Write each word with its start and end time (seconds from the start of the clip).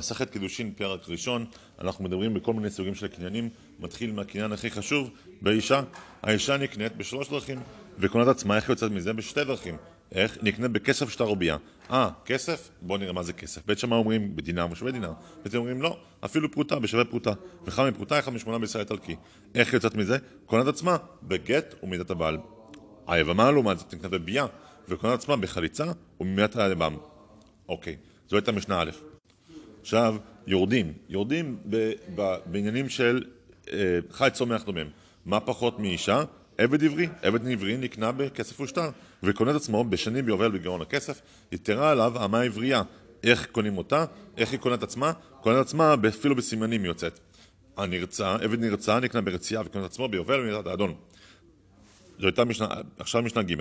מסכת 0.00 0.30
קידושין 0.30 0.72
פרק 0.76 1.08
ראשון, 1.08 1.46
אנחנו 1.80 2.04
מדברים 2.04 2.34
בכל 2.34 2.54
מיני 2.54 2.70
סוגים 2.70 2.94
של 2.94 3.08
קניינים, 3.08 3.48
מתחיל 3.80 4.12
מהקניין 4.12 4.52
הכי 4.52 4.70
חשוב, 4.70 5.10
באישה. 5.42 5.82
האישה 6.22 6.56
נקנית 6.56 6.96
בשלוש 6.96 7.28
דרכים, 7.28 7.58
וקונת 7.98 8.28
עצמה 8.28 8.56
איך 8.56 8.68
יוצאת 8.68 8.90
מזה? 8.90 9.12
בשתי 9.12 9.44
דרכים. 9.44 9.76
איך? 10.12 10.38
נקנית 10.42 10.70
בכסף 10.70 11.10
שטר 11.10 11.24
רובייה. 11.24 11.56
אה, 11.90 12.10
כסף? 12.24 12.70
בואו 12.82 12.98
נראה 12.98 13.12
מה 13.12 13.22
זה 13.22 13.32
כסף. 13.32 13.66
בית 13.66 13.78
שמאי 13.78 13.98
אומרים 13.98 14.36
בדינר 14.36 14.66
ושווה 14.70 14.92
דינר. 14.92 15.12
בית 15.42 15.54
אומרים 15.54 15.82
לא, 15.82 15.98
אפילו 16.24 16.50
פרוטה 16.50 16.78
בשווה 16.78 17.04
פרוטה. 17.04 17.32
וכמה 17.64 17.90
מפרוטה? 17.90 18.18
אחד 18.18 18.32
משמונה 18.32 18.58
בישראל 18.58 18.84
איטלקי. 18.84 19.16
איך 19.54 19.72
יוצאת 19.72 19.94
מזה? 19.94 20.18
קונת 20.46 20.66
עצמה 20.66 20.96
בגט 21.22 21.74
ומידת 21.82 22.10
הבעל. 22.10 22.38
היבמה 23.06 23.50
לעומת 23.50 23.78
זאת 23.78 23.94
נקנית 23.94 24.12
בבייה, 24.12 24.46
וקונת 24.88 25.14
עצמה 25.18 25.36
בחליצה 25.36 25.84
ומידת 26.20 26.56
היבם. 26.56 26.96
אוקיי, 27.68 27.96
זו 28.28 28.36
הייתה 28.36 28.52
משנה 28.52 28.82
א'. 28.82 29.09
עכשיו, 29.80 30.16
יורדים, 30.46 30.92
יורדים 31.08 31.58
בעניינים 32.46 32.88
של 32.88 33.24
אה, 33.72 33.98
חי 34.10 34.28
צומח 34.32 34.64
דומם. 34.64 34.86
מה 35.26 35.40
פחות 35.40 35.78
מאישה? 35.78 36.22
עבד 36.58 36.84
עברי, 36.84 37.08
עבד 37.22 37.48
עברי 37.52 37.76
נקנה 37.76 38.12
בכסף 38.12 38.60
ושטר, 38.60 38.90
וקונה 39.22 39.50
את 39.50 39.56
עצמו 39.56 39.84
בשנים 39.84 40.26
ביובל 40.26 40.50
בגאון 40.50 40.80
הכסף, 40.80 41.20
יתרה 41.52 41.90
עליו 41.90 42.24
אמה 42.24 42.40
עברייה. 42.40 42.82
איך 43.22 43.46
קונים 43.46 43.78
אותה? 43.78 44.04
איך 44.36 44.52
היא 44.52 44.60
קונה 44.60 44.74
את 44.74 44.82
עצמה? 44.82 45.12
קונה 45.40 45.60
את 45.60 45.66
עצמה 45.66 45.94
אפילו 46.08 46.36
בסימנים 46.36 46.84
יוצאת. 46.84 47.20
הנרצע, 47.76 48.36
עבד 48.42 48.60
נרצע 48.60 49.00
נקנה 49.00 49.20
ברצייה 49.20 49.60
וקונה 49.66 49.84
את 49.86 49.90
עצמו 49.90 50.08
ביובל 50.08 50.40
במידת 50.40 50.66
האדון. 50.66 50.94
זו 52.18 52.26
הייתה 52.26 52.44
משנה, 52.44 52.68
עכשיו 52.98 53.22
משנה 53.22 53.42
ג' 53.42 53.54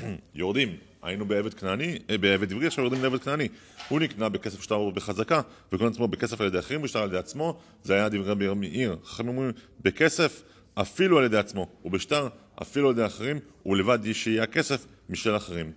יורדים, 0.34 0.76
היינו 1.04 1.26
בעבד 1.26 1.54
כנעני, 1.54 1.98
אה, 2.10 2.18
בעבד 2.18 2.52
עברי, 2.52 2.66
עכשיו 2.66 2.84
יורדים 2.84 3.02
לעבד 3.02 3.22
כנעני. 3.22 3.48
הוא 3.88 4.00
נקנה 4.00 4.28
בכסף 4.28 4.62
שטר 4.62 4.80
ובחזקה, 4.80 5.40
וקונה 5.72 5.90
עצמו 5.90 6.08
בכסף 6.08 6.40
על 6.40 6.46
ידי 6.46 6.58
אחרים 6.58 6.82
ושטר 6.82 7.02
על 7.02 7.08
ידי 7.08 7.18
עצמו, 7.18 7.60
זה 7.82 7.94
היה 7.94 8.08
דברי 8.08 8.30
רבי 8.30 8.54
מאיר. 8.54 8.98
חכמים 9.04 9.28
אומרים, 9.28 9.52
בכסף 9.80 10.42
אפילו 10.74 11.18
על 11.18 11.24
ידי 11.24 11.36
עצמו, 11.36 11.68
ובשטר 11.84 12.28
אפילו 12.62 12.88
על 12.88 12.94
ידי 12.94 13.06
אחרים, 13.06 13.38
ולבד 13.66 14.12
שיהיה 14.12 14.42
הכסף 14.42 14.86
משל 15.08 15.36
אחרים. 15.36 15.72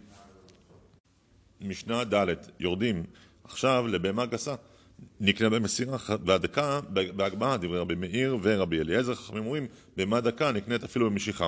משנה 1.61 2.03
ד' 2.03 2.35
יורדים 2.59 3.03
עכשיו 3.43 3.87
לבהמה 3.87 4.25
גסה. 4.25 4.55
נקנה 5.19 5.49
במסירה 5.49 5.97
והדקה 6.25 6.79
בהגבהה, 6.89 7.57
דברי 7.57 7.79
רבי 7.79 7.95
מאיר 7.95 8.37
ורבי 8.41 8.79
אליעזר, 8.79 9.15
חכמים 9.15 9.45
אומרים, 9.45 9.67
בהמה 9.97 10.21
דקה 10.21 10.51
נקנית 10.51 10.83
אפילו 10.83 11.09
במשיכה. 11.09 11.47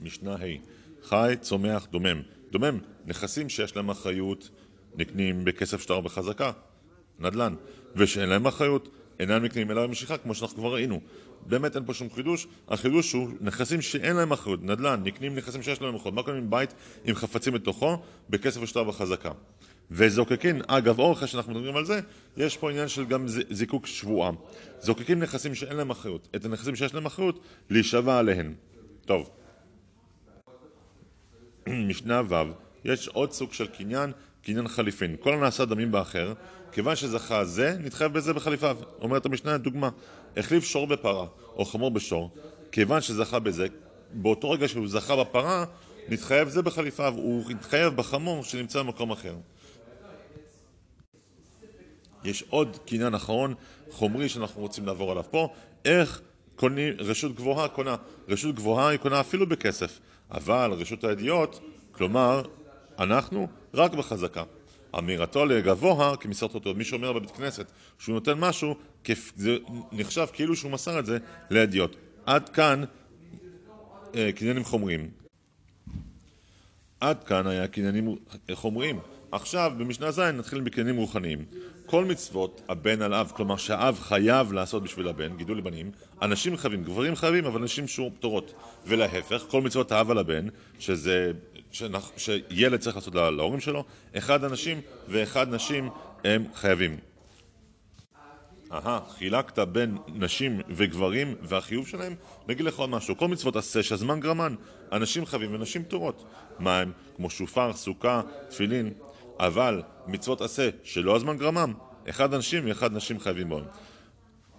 משנה 0.00 0.34
ה' 0.34 0.79
חי, 1.10 1.34
צומח, 1.40 1.86
דומם. 1.90 2.22
דומם, 2.50 2.78
נכסים 3.06 3.48
שיש 3.48 3.76
להם 3.76 3.90
אחריות 3.90 4.50
נקנים 4.94 5.44
בכסף 5.44 5.82
שטר 5.82 6.00
בחזקה, 6.00 6.52
נדל"ן, 7.18 7.54
ושאין 7.96 8.28
להם 8.28 8.46
אחריות 8.46 8.88
אינם 9.20 9.44
נקנים 9.44 9.70
אלא 9.70 9.86
במשיכה, 9.86 10.18
כמו 10.18 10.34
שאנחנו 10.34 10.56
כבר 10.56 10.74
ראינו. 10.74 11.00
באמת 11.46 11.76
אין 11.76 11.84
פה 11.84 11.94
שום 11.94 12.10
חידוש, 12.10 12.46
החידוש 12.68 13.12
הוא 13.12 13.28
נכסים 13.40 13.80
שאין 13.80 14.16
להם 14.16 14.32
אחריות, 14.32 14.62
נדל"ן, 14.62 15.00
נקנים 15.04 15.34
נכסים 15.34 15.62
שיש 15.62 15.82
להם 15.82 15.94
אחריות, 15.94 16.14
מה 16.14 16.22
קונים 16.22 16.50
בית 16.50 16.74
עם 17.04 17.14
חפצים 17.14 17.52
בתוכו 17.52 17.96
בכסף 18.30 18.62
ושטר 18.62 18.84
בחזקה. 18.84 19.30
וזוקקין, 19.90 20.62
אגב 20.66 20.98
אור, 20.98 21.12
אחרי 21.12 21.28
שאנחנו 21.28 21.52
מדברים 21.52 21.76
על 21.76 21.84
זה, 21.84 22.00
יש 22.36 22.56
פה 22.56 22.70
עניין 22.70 22.88
של 22.88 23.04
גם 23.04 23.24
זיקוק 23.28 23.86
שבועה. 23.86 24.30
זוקקים 24.80 25.18
נכסים 25.20 25.54
שאין 25.54 25.76
להם 25.76 25.90
אחריות, 25.90 26.28
את 26.36 26.44
הנכסים 26.44 26.76
שיש 26.76 26.94
להם 26.94 27.06
אחריות, 27.06 27.40
להישבע 27.70 28.18
עליהן. 28.18 28.54
טוב. 29.04 29.30
משנה 31.88 32.22
ו', 32.28 32.34
יש 32.84 33.08
עוד 33.08 33.32
סוג 33.32 33.52
של 33.52 33.66
קניין, 33.66 34.12
קניין 34.42 34.68
חליפין. 34.68 35.16
כל 35.20 35.34
הנעשה 35.34 35.64
דמים 35.64 35.92
באחר, 35.92 36.32
כיוון 36.72 36.96
שזכה 36.96 37.44
זה, 37.44 37.76
נתחייב 37.80 38.12
בזה 38.12 38.32
בחליפיו. 38.32 38.76
אומרת 39.00 39.26
המשנה, 39.26 39.58
דוגמה, 39.58 39.90
החליף 40.36 40.64
שור 40.64 40.86
בפרה, 40.86 41.26
או 41.56 41.64
חמור 41.64 41.90
בשור, 41.90 42.30
כיוון 42.72 43.00
שזכה 43.00 43.38
בזה, 43.38 43.66
באותו 44.12 44.50
רגע 44.50 44.68
שהוא 44.68 44.88
זכה 44.88 45.16
בפרה, 45.16 45.64
נתחייב 46.08 46.48
זה 46.48 46.62
בחליפיו, 46.62 47.14
הוא 47.16 47.50
נתחייב 47.50 47.96
בחמור 47.96 48.44
שנמצא 48.44 48.82
במקום 48.82 49.10
אחר. 49.10 49.36
יש 52.24 52.44
עוד 52.50 52.78
קניין 52.86 53.14
אחרון, 53.14 53.54
חומרי, 53.90 54.28
שאנחנו 54.28 54.60
רוצים 54.60 54.86
לעבור 54.86 55.10
עליו 55.10 55.24
פה, 55.30 55.48
איך 55.84 56.20
קונים, 56.56 56.94
רשות 56.98 57.34
גבוהה 57.34 57.68
קונה, 57.68 57.96
רשות 58.28 58.54
גבוהה 58.54 58.88
היא 58.88 58.98
קונה 58.98 59.20
אפילו 59.20 59.48
בכסף, 59.48 60.00
אבל 60.32 60.70
רשות 60.72 61.04
הידיעות, 61.04 61.60
כלומר, 61.92 62.42
אנחנו 62.98 63.48
רק 63.74 63.94
בחזקה. 63.94 64.42
אמירתו 64.98 65.44
לגבוה 65.44 66.16
כמסרת 66.16 66.54
אותו. 66.54 66.74
מי 66.74 66.84
שאומר 66.84 67.12
בבית 67.12 67.30
כנסת 67.30 67.66
שהוא 67.98 68.14
נותן 68.14 68.38
משהו, 68.38 68.74
זה 69.36 69.56
נחשב 69.92 70.26
כאילו 70.32 70.56
שהוא 70.56 70.70
מסר 70.70 70.98
את 70.98 71.06
זה 71.06 71.18
לידיעות. 71.50 71.96
עד 72.26 72.48
כאן 72.48 72.84
אה, 74.14 74.30
קניינים 74.32 74.64
חומריים. 74.64 75.10
עד 77.00 77.24
כאן 77.24 77.46
היה 77.46 77.68
קניינים 77.68 78.16
חומריים. 78.52 78.98
עכשיו, 79.32 79.72
במשנה 79.78 80.10
ז' 80.10 80.18
נתחיל 80.18 80.60
בקניינים 80.60 80.96
רוחניים. 80.96 81.44
כל 81.90 82.04
מצוות 82.04 82.60
הבן 82.68 83.02
על 83.02 83.14
אב, 83.14 83.32
כלומר 83.36 83.56
שהאב 83.56 83.98
חייב 84.02 84.52
לעשות 84.52 84.82
בשביל 84.82 85.08
הבן, 85.08 85.36
גידול 85.36 85.58
לבנים, 85.58 85.90
אנשים 86.22 86.56
חייבים, 86.56 86.84
גברים 86.84 87.16
חייבים, 87.16 87.44
אבל 87.44 87.60
נשים 87.60 87.88
שור 87.88 88.10
פטורות. 88.18 88.52
ולהפך, 88.86 89.44
כל 89.48 89.62
מצוות 89.62 89.92
האב 89.92 90.10
על 90.10 90.18
הבן, 90.18 90.46
שזה, 90.78 91.32
שנח, 91.72 92.10
שילד 92.16 92.80
צריך 92.80 92.96
לעשות 92.96 93.14
להורים 93.14 93.60
שלו, 93.60 93.84
אחד 94.18 94.44
אנשים 94.44 94.80
ואחד 95.08 95.54
נשים 95.54 95.88
הם 96.24 96.44
חייבים. 96.54 96.96
אהה, 98.72 99.00
חילקת 99.18 99.58
בין 99.58 99.96
נשים 100.08 100.60
וגברים 100.68 101.34
והחיוב 101.42 101.88
שלהם? 101.88 102.14
נגיד 102.48 102.66
לך 102.66 102.78
עוד 102.78 102.90
משהו, 102.90 103.16
כל 103.16 103.28
מצוות 103.28 103.56
עשה 103.56 103.82
שהזמן 103.82 104.20
גרמן, 104.20 104.54
אנשים 104.92 105.26
חייבים 105.26 105.54
ונשים 105.54 105.84
פטורות. 105.84 106.24
מה 106.58 106.78
הם? 106.78 106.92
כמו 107.16 107.30
שופר, 107.30 107.72
סוכה, 107.72 108.22
תפילין, 108.48 108.92
אבל 109.40 109.82
מצוות 110.06 110.40
עשה 110.40 110.68
שלא 110.82 111.16
הזמן 111.16 111.36
גרמם, 111.36 111.74
אחד 112.08 112.34
אנשים 112.34 112.68
ואחד 112.68 112.92
נשים 112.92 113.20
חייבים 113.20 113.48
בהם. 113.48 113.64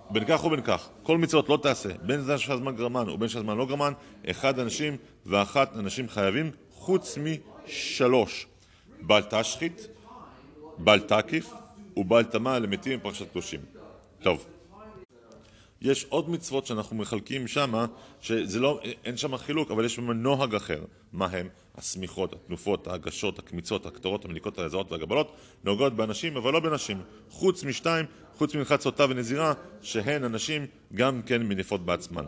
בין 0.10 0.24
כך 0.28 0.44
ובין 0.44 0.62
כך, 0.62 0.90
כל 1.04 1.18
מצוות 1.18 1.50
לא 1.50 1.60
תעשה, 1.62 1.90
בין 2.02 2.22
זה 2.22 2.38
שהזמן 2.38 2.76
גרמן 2.76 3.10
ובין 3.10 3.30
שהזמן 3.30 3.58
לא 3.58 3.66
גרמן, 3.66 3.94
אחד 4.30 4.60
אנשים 4.60 4.98
ואחת 5.26 5.76
אנשים 5.76 6.10
חייבים, 6.10 6.52
חוץ 6.72 7.18
משלוש. 7.18 8.48
בל 9.02 9.22
תשחית, 9.30 9.88
בל 10.78 11.00
תקיף 11.00 11.54
ובל 11.98 12.24
תמה 12.24 12.60
למתים 12.60 13.00
מפרשת 13.00 13.32
קדושים. 13.32 13.60
טוב. 14.22 14.46
יש 15.82 16.06
עוד 16.10 16.30
מצוות 16.30 16.66
שאנחנו 16.66 16.96
מחלקים 16.96 17.48
שמה, 17.48 17.86
שזה 18.22 18.60
לא, 18.60 18.80
אין 19.06 19.18
שם 19.18 19.38
חילוק, 19.38 19.72
אבל 19.72 19.86
יש 19.86 19.96
שם 19.96 20.12
נוהג 20.12 20.56
אחר. 20.56 20.84
מה 21.14 21.26
הם? 21.26 21.48
השמיכות, 21.76 22.34
התנופות, 22.34 22.88
ההגשות, 22.88 23.40
הקמיצות, 23.40 23.86
הקטורות, 23.86 24.26
המליקות, 24.26 24.60
האזהרות 24.60 24.92
והגבלות, 24.92 25.36
נוגעות 25.64 25.96
באנשים, 25.96 26.38
אבל 26.38 26.54
לא 26.54 26.60
בנשים. 26.60 27.02
חוץ 27.30 27.64
משתיים, 27.64 28.06
חוץ 28.38 28.56
מנחת 28.56 28.82
סוטה 28.82 29.06
ונזירה, 29.10 29.54
שהן 29.82 30.24
הנשים 30.24 30.66
גם 30.94 31.22
כן 31.22 31.44
מניפות 31.44 31.86
בעצמן. 31.86 32.26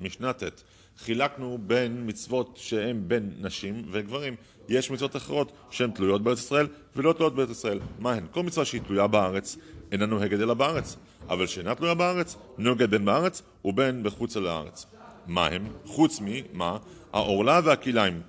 משנה 0.00 0.32
ט' 0.32 0.62
חילקנו 0.98 1.58
בין 1.66 2.02
מצוות 2.06 2.56
שהן 2.56 3.02
בין 3.08 3.30
נשים 3.38 3.82
וגברים. 3.90 4.34
יש 4.68 4.90
מצוות 4.90 5.16
אחרות 5.16 5.52
שהן 5.70 5.90
תלויות 5.90 6.22
בארץ 6.22 6.38
ישראל 6.38 6.66
ולא 6.96 7.12
תלויות 7.12 7.34
בארץ 7.34 7.50
ישראל. 7.50 7.80
מה 7.98 8.12
הן? 8.12 8.26
כל 8.30 8.42
מצווה 8.42 8.64
שהיא 8.64 8.80
תלויה 8.80 9.06
בארץ 9.06 9.56
אינה 9.92 10.06
נוהגת 10.06 10.40
אלא 10.40 10.54
בארץ, 10.54 10.96
אבל 11.28 11.46
שאינה 11.46 11.74
תלויה 11.74 11.94
בארץ 11.94 12.36
נוהגת 12.58 12.88
בין 12.88 13.04
בארץ 13.04 13.42
ובין 13.64 14.02
בחוץ 14.02 14.36
על 14.36 14.46
הארץ. 14.46 14.86
מה 15.26 15.46
הם? 15.46 15.66
חוץ 15.84 16.20
ממה? 16.22 16.78
העורלה 17.12 17.60
והכיליים. 17.64 18.22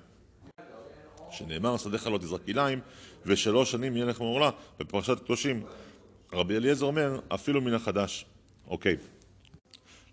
שנאמר 1.30 1.76
שדיך 1.76 2.06
לא 2.06 2.18
תזרק 2.18 2.40
כיליים 2.44 2.80
ושלוש 3.26 3.70
שנים 3.70 3.96
יהיה 3.96 4.06
לך 4.06 4.20
מעורלה 4.20 4.50
בפרשת 4.78 5.20
קדושים. 5.24 5.62
רבי 6.32 6.56
אליעזר 6.56 6.86
אומר 6.86 7.20
אפילו 7.28 7.60
מן 7.60 7.74
החדש. 7.74 8.24
אוקיי. 8.68 8.96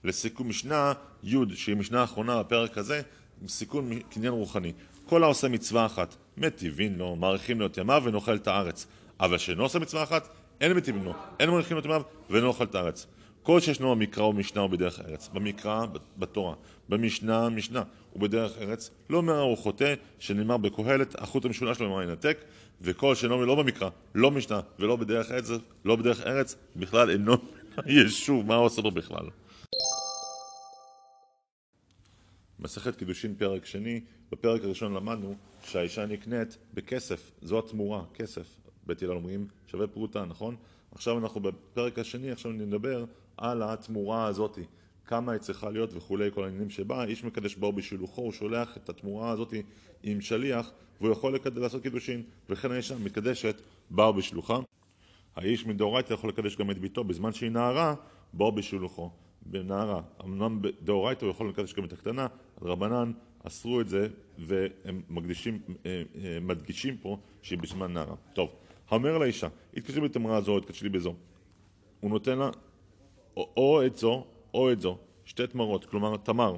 לסיכום 0.04 0.50
משנה 0.50 0.94
י' 1.24 1.36
שהיא 1.56 1.76
משנה 1.76 2.02
האחרונה 2.02 2.44
בפרק 2.44 2.78
הזה, 2.78 3.02
סיכון 3.48 4.00
קניין 4.00 4.34
רוחני. 4.34 4.74
כל 5.06 5.24
העושה 5.24 5.48
מצווה 5.48 5.86
אחת, 5.86 6.16
מטיבין 6.38 6.98
לו, 6.98 7.16
מאריכים 7.16 7.60
לו 7.60 7.66
את 7.66 7.78
ימיו 7.78 8.02
ונאכל 8.06 8.36
את 8.36 8.48
הארץ. 8.48 8.88
אבל 9.20 9.38
שאינו 9.38 9.64
עושה 9.64 9.80
מצווה 9.80 10.04
אחת, 10.04 10.28
אין 10.62 10.74
מטיבין 10.74 11.04
לו, 11.04 11.14
אין 11.40 11.50
מאריכים 11.50 11.76
לו 11.76 11.80
את 11.80 11.86
ימיו 11.86 12.02
ואינו 12.30 12.48
אוכל 12.48 12.64
את 12.64 12.76
הארץ. 12.76 13.08
כל 13.44 13.60
שישנו 13.60 13.96
במקרא 13.96 14.24
ובמשנה 14.24 14.62
ובדרך 14.62 15.00
ארץ, 15.00 15.30
במקרא 15.34 15.86
בתורה, 16.18 16.56
במשנה 16.90 17.50
משנה 17.50 17.84
ובדרך 18.16 18.58
ארץ, 18.58 18.92
לא 19.10 19.18
אומר 19.18 19.40
הוא 19.40 19.58
חוטא, 19.58 19.94
שנאמר 20.20 20.58
בקהלת, 20.58 21.16
החוט 21.22 21.46
המשולש 21.46 21.82
לא 21.82 22.04
ינתק, 22.04 22.38
וכל 22.82 23.16
שאינו 23.16 23.46
לא 23.46 23.56
במקרא, 23.56 23.90
לא 24.16 24.32
משנה 24.32 24.60
ולא 24.80 24.96
בדרך 24.96 25.32
ארץ, 25.32 25.50
לא 25.86 25.96
בדרך 25.96 26.22
ארץ, 26.22 26.56
בכלל 26.76 27.10
אינו 27.10 27.34
ישוב, 27.86 28.46
מה 28.46 28.56
עושה 28.56 28.82
לו 28.82 28.92
בכלל? 28.92 29.26
מסכת 32.60 32.96
קידושין 32.96 33.36
פרק 33.36 33.66
שני, 33.66 34.02
בפרק 34.32 34.64
הראשון 34.64 34.94
למדנו 34.94 35.36
שהאישה 35.64 36.06
נקנית 36.06 36.58
בכסף, 36.74 37.32
זו 37.42 37.60
התמורה, 37.60 38.04
כסף. 38.14 38.69
בית 38.90 39.04
הלל 39.04 39.12
אומרים 39.12 39.48
שווה 39.68 39.88
פרוטה, 39.88 40.26
נכון? 40.26 40.56
עכשיו 40.92 41.18
אנחנו 41.18 41.42
בפרק 41.42 42.00
השני, 42.00 42.32
עכשיו 42.32 42.52
נדבר 42.52 43.06
על 43.38 43.64
התמורה 43.64 44.26
הזאתי. 44.26 44.64
כמה 45.06 45.32
היא 45.32 45.40
צריכה 45.40 45.70
להיות 45.70 45.90
וכולי, 45.94 46.32
כל 46.34 46.44
העניינים 46.44 46.70
שבה, 46.70 47.04
איש 47.04 47.24
מקדש 47.24 47.56
באו 47.56 47.74
בשילוחו, 47.74 48.22
הוא 48.22 48.32
שולח 48.32 48.78
את 48.78 48.90
התמורה 48.90 49.30
הזאת 49.30 49.54
עם 50.04 50.22
שליח, 50.22 50.72
והוא 51.02 51.12
יכול 51.12 51.36
לקד... 51.36 51.58
לעשות 51.58 51.84
קידושין, 51.84 52.24
וכן 52.50 52.72
האישה 52.72 52.96
מקדשת 52.98 53.62
באו 53.90 54.14
בשלוחה. 54.14 54.60
האיש 55.36 55.66
מדאורייתא 55.66 56.14
יכול 56.14 56.30
לקדש 56.30 56.56
גם 56.56 56.72
את 56.72 56.80
ביתו, 56.80 57.04
בזמן 57.04 57.34
שהיא 57.34 57.52
נערה, 57.52 57.96
באו 58.34 58.52
בשילוחו. 58.52 59.10
בנערה, 59.46 60.02
אמנם 60.24 60.62
בדאורייתא 60.62 61.26
הוא 61.26 61.32
יכול 61.32 61.50
לקדש 61.50 61.74
גם 61.74 61.86
את 61.86 61.94
הקטנה, 61.94 62.28
רבנן 62.62 63.12
אסרו 63.44 63.82
את 63.82 63.90
זה, 63.90 64.08
והם 64.38 65.02
מקדישים, 65.10 65.60
אה, 65.86 66.04
אה, 66.24 66.38
מדגישים 66.42 66.98
פה 66.98 67.18
שהיא 67.42 67.60
בזמן 67.60 67.94
נערה. 67.94 68.16
טוב, 68.34 68.50
האומר 68.90 69.18
לאישה, 69.18 69.48
התקשרי 69.78 70.02
בתמרה 70.02 70.42
זו, 70.42 70.58
התקשרי 70.58 70.90
בזו. 70.90 71.14
הוא 72.00 72.12
נותן 72.12 72.40
לה 72.40 72.50
או, 73.38 73.50
או 73.58 73.86
את 73.86 73.96
זו 73.96 74.26
או 74.54 74.72
את 74.72 74.82
זו, 74.82 74.98
שתי 75.26 75.48
תמרות, 75.48 75.86
כלומר 75.86 76.18
תמר. 76.18 76.56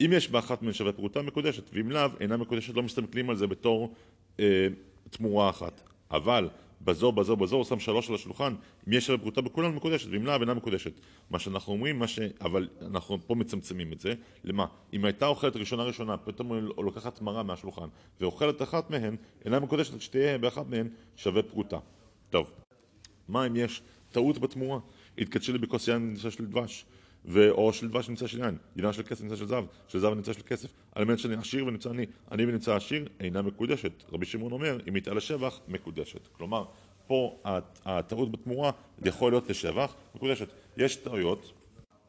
אם 0.00 0.10
יש 0.12 0.28
באחת 0.28 0.62
מהן 0.62 0.72
שווה 0.72 0.92
פרוטה 0.92 1.22
מקודשת, 1.22 1.70
ואם 1.72 1.90
לאו 1.90 2.10
אינה 2.20 2.36
מקודשת 2.36 2.74
לא 2.74 2.82
מסתכלים 2.82 3.30
על 3.30 3.36
זה 3.36 3.46
בתור 3.46 3.94
אה, 4.40 4.68
תמורה 5.10 5.50
אחת. 5.50 5.82
אבל 6.10 6.48
בזו, 6.82 7.12
בזו, 7.12 7.36
בזו, 7.36 7.56
הוא 7.56 7.64
שם 7.64 7.78
שלוש 7.78 8.08
על 8.08 8.14
השולחן, 8.14 8.54
אם 8.88 8.92
יש 8.92 9.06
שווה 9.06 9.18
פרוטה 9.18 9.40
בכולן 9.40 9.74
מקודשת, 9.74 10.08
ואם 10.10 10.26
לאו 10.26 10.40
אינה 10.40 10.54
מקודשת. 10.54 10.92
מה 11.30 11.38
שאנחנו 11.38 11.72
אומרים, 11.72 11.98
מה 11.98 12.08
ש... 12.08 12.18
אבל 12.40 12.68
אנחנו 12.82 13.18
פה 13.26 13.34
מצמצמים 13.34 13.92
את 13.92 14.00
זה, 14.00 14.14
למה? 14.44 14.66
אם 14.92 15.04
הייתה 15.04 15.26
אוכלת 15.26 15.56
ראשונה 15.56 15.82
ראשונה, 15.82 16.16
פתאום 16.16 16.52
היא 16.52 16.62
לוקחת 16.62 17.16
תמרה 17.16 17.42
מהשולחן, 17.42 17.88
ואוכלת 18.20 18.62
אחת 18.62 18.90
מהן, 18.90 19.16
אינה 19.44 19.60
מקודשת, 19.60 20.00
שתהיה 20.00 20.38
באחת 20.38 20.66
מהן 20.68 20.88
שווה 21.16 21.42
פרוטה. 21.42 21.78
טוב, 22.30 22.50
מה 23.28 23.46
אם 23.46 23.56
יש 23.56 23.82
טעות 24.12 24.38
בתמורה? 24.38 24.78
התקדשי 25.18 25.52
לי 25.52 25.58
בכוס 25.58 25.88
יין 25.88 26.16
של 26.30 26.46
דבש, 26.46 26.84
או 27.50 27.72
של 27.72 27.88
דבש 27.88 28.08
נמצא 28.08 28.26
של 28.26 28.38
יין, 28.38 28.56
דינה 28.76 28.92
של 28.92 29.02
כסף 29.02 29.22
נמצא 29.22 29.36
של 29.36 29.46
זהב, 29.46 29.64
של 29.88 29.98
זהב 29.98 30.14
נמצא 30.14 30.32
של 30.32 30.42
כסף, 30.42 30.68
על 30.94 31.04
מנת 31.04 31.18
שאני 31.18 31.34
עשיר 31.34 31.66
ונמצא 31.66 31.90
אני, 31.90 32.06
אני 32.32 32.44
ונמצא 32.44 32.76
עשיר 32.76 33.08
אינה 33.20 33.42
מקודשת. 33.42 33.92
רבי 34.12 34.26
שמעון 34.26 34.52
אומר, 34.52 34.78
אם 34.88 34.96
יתעלה 34.96 35.16
לשבח, 35.16 35.60
מקודשת. 35.68 36.28
כלומר, 36.32 36.64
פה 37.06 37.38
הטעות 37.84 38.32
בתמורה 38.32 38.70
יכול 39.04 39.32
להיות 39.32 39.50
לשבח, 39.50 39.94
מקודשת. 40.14 40.48
יש 40.76 40.96
טעויות, 40.96 41.52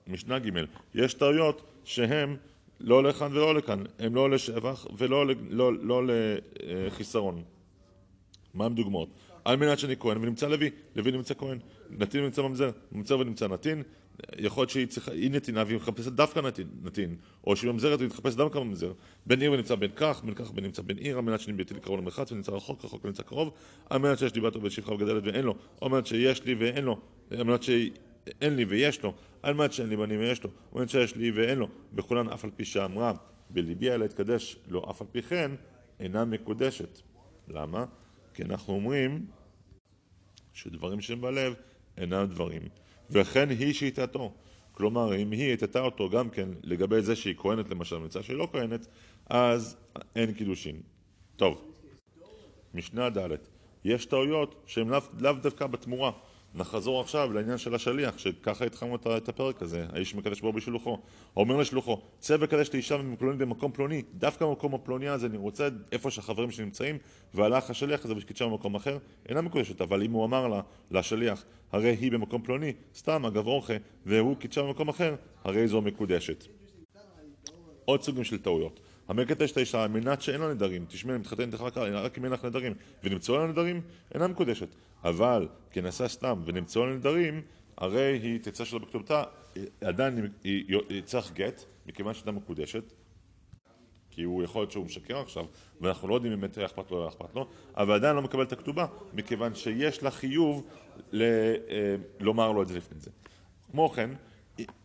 משנה 0.07 0.39
ג', 0.39 0.50
יש 0.95 1.13
טעויות 1.13 1.62
שהן 1.83 2.36
לא 2.80 3.04
לכאן 3.04 3.31
ולא 3.31 3.56
לכאן, 3.56 3.83
הן 4.00 4.13
לא 4.13 4.30
לשבח 4.30 4.88
ולא 4.98 5.25
לא, 5.50 5.74
לא 5.74 6.04
לחיסרון. 6.66 7.44
מה 8.54 8.66
הם 8.66 8.75
דוגמאות? 8.75 9.10
על 9.45 9.56
מנת 9.56 9.80
שאני 9.80 9.95
כהן 10.00 10.18
ונמצא 10.18 10.48
לוי, 10.48 10.69
לוי 10.95 11.12
נמצא 11.12 11.33
כהן, 11.33 11.57
נתין 11.89 12.21
ונמצא 12.21 12.42
ממזר, 12.42 12.71
ממזר 12.92 13.19
ונמצא 13.19 13.48
נתין, 13.48 13.83
יכול 14.38 14.62
להיות 14.62 14.69
שהיא 14.69 14.88
צריכה, 14.88 15.12
היא 15.12 15.31
נתינה 15.31 15.63
והיא 15.68 15.77
מחפשת 15.77 16.12
דווקא 16.12 16.39
נתין, 16.39 16.68
נתין 16.83 17.16
או 17.48 17.56
שהיא 17.56 17.71
ממזרת 17.71 18.00
והיא 18.00 18.10
מתחפשת 18.10 18.38
דווקא 18.38 18.57
ממזר, 18.57 18.94
בין 19.25 19.42
עיר 19.42 19.51
ונמצא 19.51 19.75
בין 19.75 19.92
כך, 19.95 20.21
בין 20.24 20.33
כך 20.33 20.51
ונמצא 20.56 20.81
בין 20.81 20.98
עיר, 20.98 21.18
על 21.18 21.21
מנת 21.21 21.39
שאני 21.39 21.57
ביתי 21.57 21.74
קרוב 21.74 22.00
למרחץ 22.00 22.31
ונמצא 22.31 22.51
רחוק, 22.51 22.86
רחוק 22.86 23.06
ונמצא 23.06 23.24
קרוב, 23.24 23.54
על 23.89 23.98
מנת 23.98 24.19
שיש 24.19 24.36
לי 24.36 24.42
בת 24.42 24.56
עובד 24.56 24.69
שפחה 24.69 24.94
וגדלת 24.94 25.24
ואין 25.25 25.45
לו, 25.45 25.56
על 25.81 25.89
מנת 25.89 26.07
שיש 26.07 26.44
לי 26.45 26.54
ואין 26.54 26.86
לו, 26.86 27.00
על 27.31 27.44
מנת 27.44 27.63
שאין 27.63 28.56
לי 28.56 28.66
ויש 28.66 29.04
לו, 29.04 29.13
על 29.44 29.54
מנת 29.54 29.74
שאין 29.74 29.89
לי 29.89 29.98
בנים 29.98 30.19
ויש 30.19 30.44
לו, 30.44 30.50
על 30.74 30.80
מנת 30.80 30.89
שיש 30.89 31.16
לי 31.16 31.31
ואין 31.31 31.60
לו, 31.60 31.68
בכולן 31.94 32.30
אף 32.30 32.44
על 32.44 32.51
פי 32.56 32.66
שאמרה 32.66 33.13
בליבי 33.50 33.92
אלא 33.92 34.06
אתקדש 34.06 34.57
לו 34.68 34.89
אף 34.89 35.01
על 35.01 35.07
פי 35.12 35.21
כן 35.21 35.51
אינה 36.00 36.25
מקודשת. 36.25 37.00
למה? 37.48 37.86
כי 38.33 38.44
אנחנו 38.44 38.74
אומרים 38.74 39.25
שדברים 40.54 41.01
שהם 41.01 41.21
בלב 41.21 41.54
אינם 41.98 42.25
דברים. 42.25 42.62
וכן 43.12 43.50
היא 43.50 43.74
שהטעתו. 43.74 44.34
כלומר, 44.72 45.16
אם 45.16 45.32
היא 45.32 45.54
הטעתה 45.54 45.80
אותו 45.80 46.10
גם 46.10 46.30
כן 46.30 46.50
לגבי 46.64 47.02
זה 47.02 47.16
שהיא 47.16 47.36
כהנת 47.38 47.70
למשל, 47.70 47.98
מצד 47.98 48.24
שהיא 48.24 48.38
לא 48.38 48.48
כהנת, 48.52 48.88
אז 49.30 49.78
אין 50.16 50.34
קידושין. 50.34 50.82
טוב, 51.36 51.62
משנה 52.74 53.10
ד' 53.10 53.28
יש 53.84 54.06
טעויות 54.06 54.64
שהן 54.66 54.88
לאו 55.20 55.34
דווקא 55.34 55.68
בתמורה. 55.68 56.12
נחזור 56.56 57.01
עכשיו 57.01 57.34
לעניין 57.34 57.57
של 57.57 57.75
השליח, 57.75 58.18
שככה 58.18 58.66
התחלנו 58.66 58.96
את 58.96 59.30
הפרק 59.30 59.62
הזה, 59.62 59.86
האיש 59.94 60.16
מקדש 60.16 60.42
בו 60.42 60.54
בשלוחו. 60.54 60.98
אומר 61.38 61.57
לשלוחו, 61.57 62.01
צא 62.19 62.38
וקדש 62.40 62.69
לאישה 62.74 62.98
פלוני 63.19 63.38
במקום 63.38 63.72
פלוני, 63.72 64.01
דווקא 64.13 64.46
במקום 64.46 64.74
הפלוני 64.75 65.07
הזה, 65.07 65.28
אני 65.28 65.38
רוצה 65.38 65.68
איפה 65.92 66.12
שהחברים 66.12 66.51
שנמצאים, 66.51 66.98
והלך 67.34 67.69
השליח 67.69 68.06
הזה 68.06 68.13
וקידשה 68.18 68.46
במקום 68.46 68.75
אחר, 68.75 68.98
אינה 69.30 69.42
מקודשת, 69.42 69.81
אבל 69.81 70.04
אם 70.04 70.12
הוא 70.12 70.25
אמר 70.25 70.48
לה, 70.48 70.62
לשליח, 70.92 71.44
הרי 71.72 71.98
היא 72.01 72.12
במקום 72.12 72.42
פלוני, 72.42 72.74
סתם 72.95 73.25
אגב 73.25 73.48
אורחה, 73.48 73.74
והוא 74.06 74.38
קידשה 74.38 74.63
במקום 74.63 74.90
אחר, 74.90 75.16
הרי 75.44 75.68
זו 75.68 75.81
מקודשת. 75.81 76.45
עוד 77.86 78.04
סוגים 78.04 78.24
של 78.24 78.38
טעויות. 78.38 78.80
המקדש 79.07 79.52
את 79.52 79.57
האישה 79.57 79.84
על 79.84 79.90
מנת 79.90 80.22
שאין 80.22 80.42
לה 80.42 80.54
נדרים, 80.54 80.86
תשמעי, 80.88 81.16
אני 81.16 81.22
מתחתנת 81.22 81.54
לך 81.54 81.62
רק 81.78 82.18
אם 82.18 82.25
אין 82.25 82.34
לך 82.34 82.45
נדרים, 82.45 82.74
ונמצאו 83.04 83.38
לה 83.38 83.48
נדרים, 83.48 83.81
אינה 84.13 84.28
מקודשת. 84.28 84.68
אבל 85.04 85.48
כנסה 85.72 86.07
סתם 86.07 86.42
ונמצאו 86.46 86.86
לה 86.86 86.94
נדרים, 86.96 87.42
הרי 87.78 88.19
היא 88.24 88.40
תצא 88.40 88.66
שלו 88.66 88.80
בכתובתה, 88.80 89.24
עדיין 89.81 90.31
היא, 90.44 91.01
צריך 91.06 91.31
גט, 91.34 91.63
מכיוון 91.86 92.13
שהייתה 92.13 92.31
מקודשת, 92.31 92.84
כי 94.12 94.24
הוא 94.24 94.44
יכול 94.44 94.62
להיות 94.62 94.72
שהוא 94.72 94.86
משקר 94.86 95.19
עכשיו, 95.19 95.46
ואנחנו 95.81 96.07
לא 96.07 96.16
יודעים 96.16 96.34
אם 96.34 96.42
באמת 96.42 96.57
אכפת 96.57 96.92
לו 96.92 96.98
או 96.98 97.04
לא 97.04 97.10
אכפת 97.10 97.36
לו, 97.36 97.48
אבל 97.78 97.94
עדיין 97.94 98.16
לא 98.16 98.22
מקבל 98.22 98.44
את 98.44 98.51
הכתובה, 98.51 98.86
מכיוון 99.13 99.56
שיש 99.56 100.04
לה 100.04 100.12
חיוב 100.12 100.63
ל, 101.12 101.22
אה, 101.22 101.95
לומר 102.19 102.52
לו 102.52 102.62
את 102.62 102.68
זה 102.68 102.78
לפני 102.78 103.00
זה. 103.00 103.12
כמו 103.72 103.90
כן, 103.90 104.10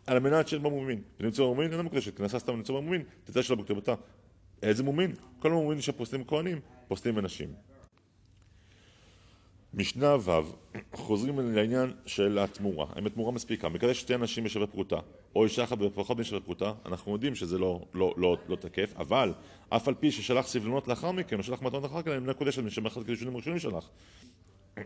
על 0.07 0.19
מנת 0.19 0.47
שאין 0.47 0.63
בה 0.63 0.69
מומין. 0.69 1.01
ונמצא 1.19 1.43
במומין 1.43 1.71
אינה 1.71 1.83
מקודשת, 1.83 2.17
כנסה 2.17 2.39
סתם 2.39 2.53
ונמצא 2.53 2.73
במומין, 2.73 3.03
תצא 3.23 3.41
שלו 3.41 3.57
בכתובתה. 3.57 3.93
איזה 4.63 4.83
מומין? 4.83 5.13
כל 5.39 5.51
המומין 5.51 5.81
שפוסלים 5.81 6.23
כהנים, 6.23 6.59
פוסלים 6.87 7.19
אנשים. 7.19 7.53
משנה 9.77 10.15
ו', 10.19 10.31
חוזרים 10.93 11.55
לעניין 11.55 11.93
של 12.05 12.39
התמורה. 12.39 12.85
האם 12.95 13.05
התמורה 13.05 13.31
מספיקה? 13.31 13.69
מקדש 13.69 13.99
שתי 13.99 14.15
אנשים 14.15 14.43
בשווה 14.43 14.67
פרוטה, 14.67 14.99
או 15.35 15.43
אישה 15.43 15.63
אחת 15.63 15.77
בפחות 15.77 16.17
משווה 16.17 16.39
פרוטה, 16.41 16.73
אנחנו 16.85 17.13
יודעים 17.13 17.35
שזה 17.35 17.57
לא, 17.57 17.81
לא, 17.93 18.13
לא, 18.17 18.37
לא 18.47 18.55
תקף, 18.55 18.93
אבל 18.97 19.33
אף 19.69 19.87
על 19.87 19.93
פי 19.93 20.11
ששלח 20.11 20.47
סבלונות 20.47 20.87
לאחר 20.87 21.11
מכן, 21.11 21.37
או 21.37 21.43
שלח 21.43 21.61
מתנות 21.61 21.83
לאחר 21.83 21.97
מכן, 21.97 22.11
הם 22.11 22.25
לא 22.25 22.33
קודשת 22.33 22.63
משם 22.63 22.85
אחד 22.85 23.03
קידושונים 23.03 23.37
ראשונים 23.37 23.59
שלח. 23.59 23.89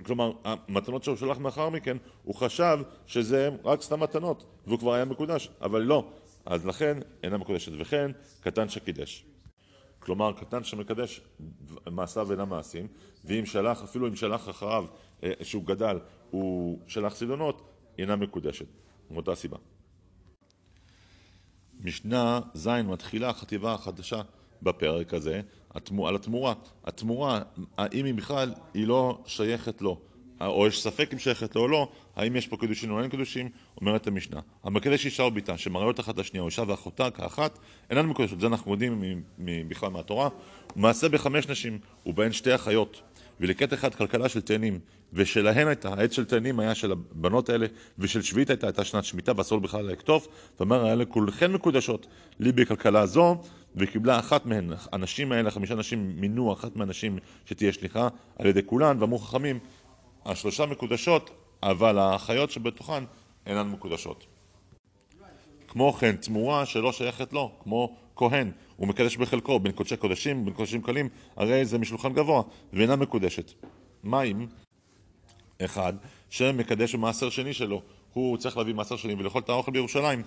כלומר, 0.06 0.32
המתנות 0.44 1.04
שהוא 1.04 1.16
שלח 1.16 1.38
מאחר 1.38 1.70
מכן, 1.70 1.98
הוא 2.24 2.36
חשב 2.36 2.80
שזה 3.08 3.50
רק 3.66 3.82
סתם 3.82 4.00
מתנות, 4.00 4.46
והוא 4.68 4.80
כבר 4.80 4.94
היה 4.94 5.06
מקודש, 5.06 5.50
אבל 5.62 5.82
לא. 5.82 6.06
אז 6.46 6.66
לכן 6.66 6.98
אינה 7.24 7.38
מקודשת, 7.38 7.72
וכן 7.80 8.12
קטן 8.42 8.70
שקידש. 8.70 9.26
כלומר, 10.00 10.34
קטן 10.34 10.64
שמקדש 10.64 11.22
מעשיו 11.92 12.32
אינם 12.32 12.50
מעשים, 12.50 12.88
ואם 13.26 13.46
שלח, 13.46 13.84
אפילו 13.84 14.08
אם 14.08 14.16
שלח 14.16 14.50
אחריו 14.50 14.86
אה, 15.24 15.32
שהוא 15.44 15.64
גדל, 15.64 16.00
הוא 16.30 16.80
שלח 16.88 17.16
סילונות, 17.16 17.62
אינה 17.98 18.16
מקודשת, 18.16 18.66
מאותה 19.12 19.36
סיבה. 19.36 19.58
משנה 21.80 22.40
ז' 22.54 22.68
מתחילה 22.68 23.30
החטיבה 23.30 23.74
החדשה 23.74 24.22
בפרק 24.62 25.14
הזה, 25.14 25.42
על 26.06 26.16
התמורה. 26.16 26.54
התמורה, 26.84 27.42
האם 27.78 28.06
היא 28.06 28.14
בכלל, 28.14 28.54
היא 28.74 28.88
לא 28.88 29.24
שייכת 29.26 29.82
לו, 29.82 30.00
או 30.42 30.68
יש 30.68 30.84
ספק 30.84 31.14
אם 31.14 31.20
שייכת 31.20 31.56
לו 31.56 31.62
או 31.62 31.68
לא, 31.68 31.92
האם 32.20 32.36
יש 32.36 32.48
פה 32.48 32.58
קידושים 32.58 32.92
או 32.92 33.02
אין 33.02 33.10
קידושים, 33.10 33.50
אומרת 33.82 34.08
המשנה. 34.08 34.40
המקדש 34.64 35.06
אישה 35.06 35.24
או 35.24 35.32
ביתה 35.32 35.58
שמראיות 35.58 36.00
אחת 36.00 36.18
לשנייה, 36.18 36.42
או 36.42 36.48
אישה 36.48 36.64
ואחותה 36.68 37.12
כאחת, 37.12 37.60
אינן 37.90 38.06
מקודשות. 38.06 38.40
זה 38.40 38.48
אנחנו 38.48 38.72
יודעים 38.72 39.24
בכלל 39.40 39.90
מהתורה. 39.90 40.30
מעשה 40.76 41.10
בחמש 41.10 41.48
נשים, 41.48 41.80
ובהן 42.06 42.32
שתי 42.32 42.56
אחיות, 42.56 43.02
ולקט 43.40 43.74
אחד 43.74 43.96
כלכלה 43.96 44.30
של 44.30 44.42
תאנים, 44.42 44.80
ושלהן 45.14 45.68
הייתה, 45.68 45.94
העץ 45.94 46.12
של 46.12 46.26
תאנים 46.26 46.60
היה 46.60 46.76
של 46.76 46.92
הבנות 46.92 47.50
האלה, 47.50 47.66
ושל 48.00 48.22
שביעית 48.22 48.50
הייתה, 48.50 48.68
הייתה 48.68 48.84
שנת 48.84 49.04
שמיטה, 49.04 49.32
ואסור 49.36 49.60
בכלל 49.60 49.86
לקטוף, 49.86 50.28
ואמר, 50.60 50.86
האלה 50.86 51.06
כולכן 51.06 51.52
מקודשות 51.52 52.08
לי 52.40 52.52
בכלכלה 52.52 53.06
זו, 53.06 53.38
וקיבלה 53.76 54.20
אחת 54.20 54.46
מהן, 54.46 54.74
הנשים 54.92 55.32
האלה, 55.32 55.52
חמישה 55.52 55.76
נשים 55.76 56.14
מינו 56.16 56.54
אחת 56.54 56.76
מהנשים 56.76 57.18
שתהיה 57.46 57.74
שליחה 57.74 58.08
על 58.40 58.46
ידי 58.46 58.62
כולן, 58.66 58.98
ואמרו 59.00 59.20
חכמים, 59.20 59.60
השלושה 60.26 60.66
מקודשות, 60.66 61.30
אבל 61.64 61.98
האחיות 61.98 62.52
שבתוכן 62.52 63.04
אינן 63.46 63.70
מקודשות. 63.70 64.26
כמו 65.68 65.94
כן, 65.94 66.16
תמורה 66.16 66.66
שלא 66.66 66.92
שייכת 66.92 67.34
לו, 67.34 67.52
כמו 67.64 67.98
כהן, 68.16 68.52
הוא 68.76 68.88
מקדש 68.88 69.18
בחלקו, 69.18 69.60
בין 69.60 69.72
קודשי 69.72 69.98
קודשים, 69.98 70.46
בין 70.46 70.54
קודשים 70.54 70.82
קלים, 70.82 71.10
הרי 71.36 71.66
זה 71.66 71.78
משולחן 71.78 72.14
גבוה, 72.14 72.42
ואינה 72.74 72.96
מקודשת. 72.96 73.52
מים, 74.04 74.48
אחד, 75.62 75.94
שמקדש 76.30 76.96
במעשר 76.96 77.30
שני 77.30 77.54
שלו, 77.54 77.82
הוא 78.14 78.38
צריך 78.38 78.58
להביא 78.58 78.74
מעשר 78.74 78.96
שני 78.96 79.14
ולאכול 79.14 79.42
את 79.42 79.50
האוכל 79.50 79.72
בירושלים. 79.72 80.22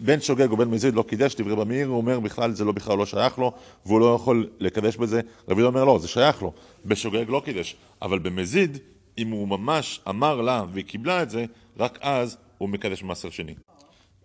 בין 0.00 0.20
שוגג 0.20 0.52
ובין 0.52 0.68
מזיד 0.68 0.94
לא 0.94 1.02
קידש, 1.02 1.34
דברי 1.34 1.52
רבי 1.52 1.64
מאיר, 1.64 1.88
הוא 1.88 1.96
אומר 1.96 2.20
בכלל 2.20 2.52
זה 2.52 2.64
לא 2.64 2.72
בכלל 2.72 2.98
לא 2.98 3.06
שייך 3.06 3.38
לו, 3.38 3.52
והוא 3.86 4.00
לא 4.00 4.14
יכול 4.14 4.48
לקדש 4.60 4.96
בזה. 4.96 5.20
רבי 5.48 5.62
אומר 5.62 5.84
לא, 5.84 5.98
זה 5.98 6.08
שייך 6.08 6.42
לו. 6.42 6.52
בשוגג 6.86 7.24
לא 7.28 7.42
קידש, 7.44 7.76
אבל 8.02 8.18
במזיד, 8.18 8.78
אם 9.18 9.30
הוא 9.30 9.48
ממש 9.48 10.00
אמר 10.08 10.40
לה 10.40 10.64
והיא 10.72 10.84
קיבלה 10.84 11.22
את 11.22 11.30
זה, 11.30 11.44
רק 11.78 11.98
אז 12.00 12.38
הוא 12.58 12.68
מקדש 12.68 13.02
מעשר 13.02 13.30
שני. 13.30 13.54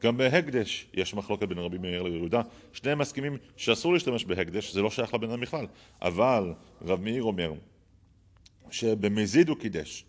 גם 0.04 0.18
בהקדש 0.18 0.88
יש 0.94 1.14
מחלוקת 1.14 1.48
בין 1.48 1.58
רבי 1.58 1.78
מאיר 1.78 2.04
ליהודה, 2.04 2.42
שניהם 2.74 3.00
מסכימים 3.00 3.38
שאסור 3.58 3.94
להשתמש 3.94 4.26
בהקדש, 4.26 4.74
זה 4.74 4.82
לא 4.82 4.90
שייך 4.90 5.14
לבן 5.14 5.30
אדם 5.30 5.42
בכלל. 5.42 5.66
אבל 6.02 6.54
רב 6.82 7.02
מאיר 7.02 7.24
אומר 7.24 7.54
שבמזיד 8.72 9.50
הוא 9.50 9.58
קידש, 9.58 10.06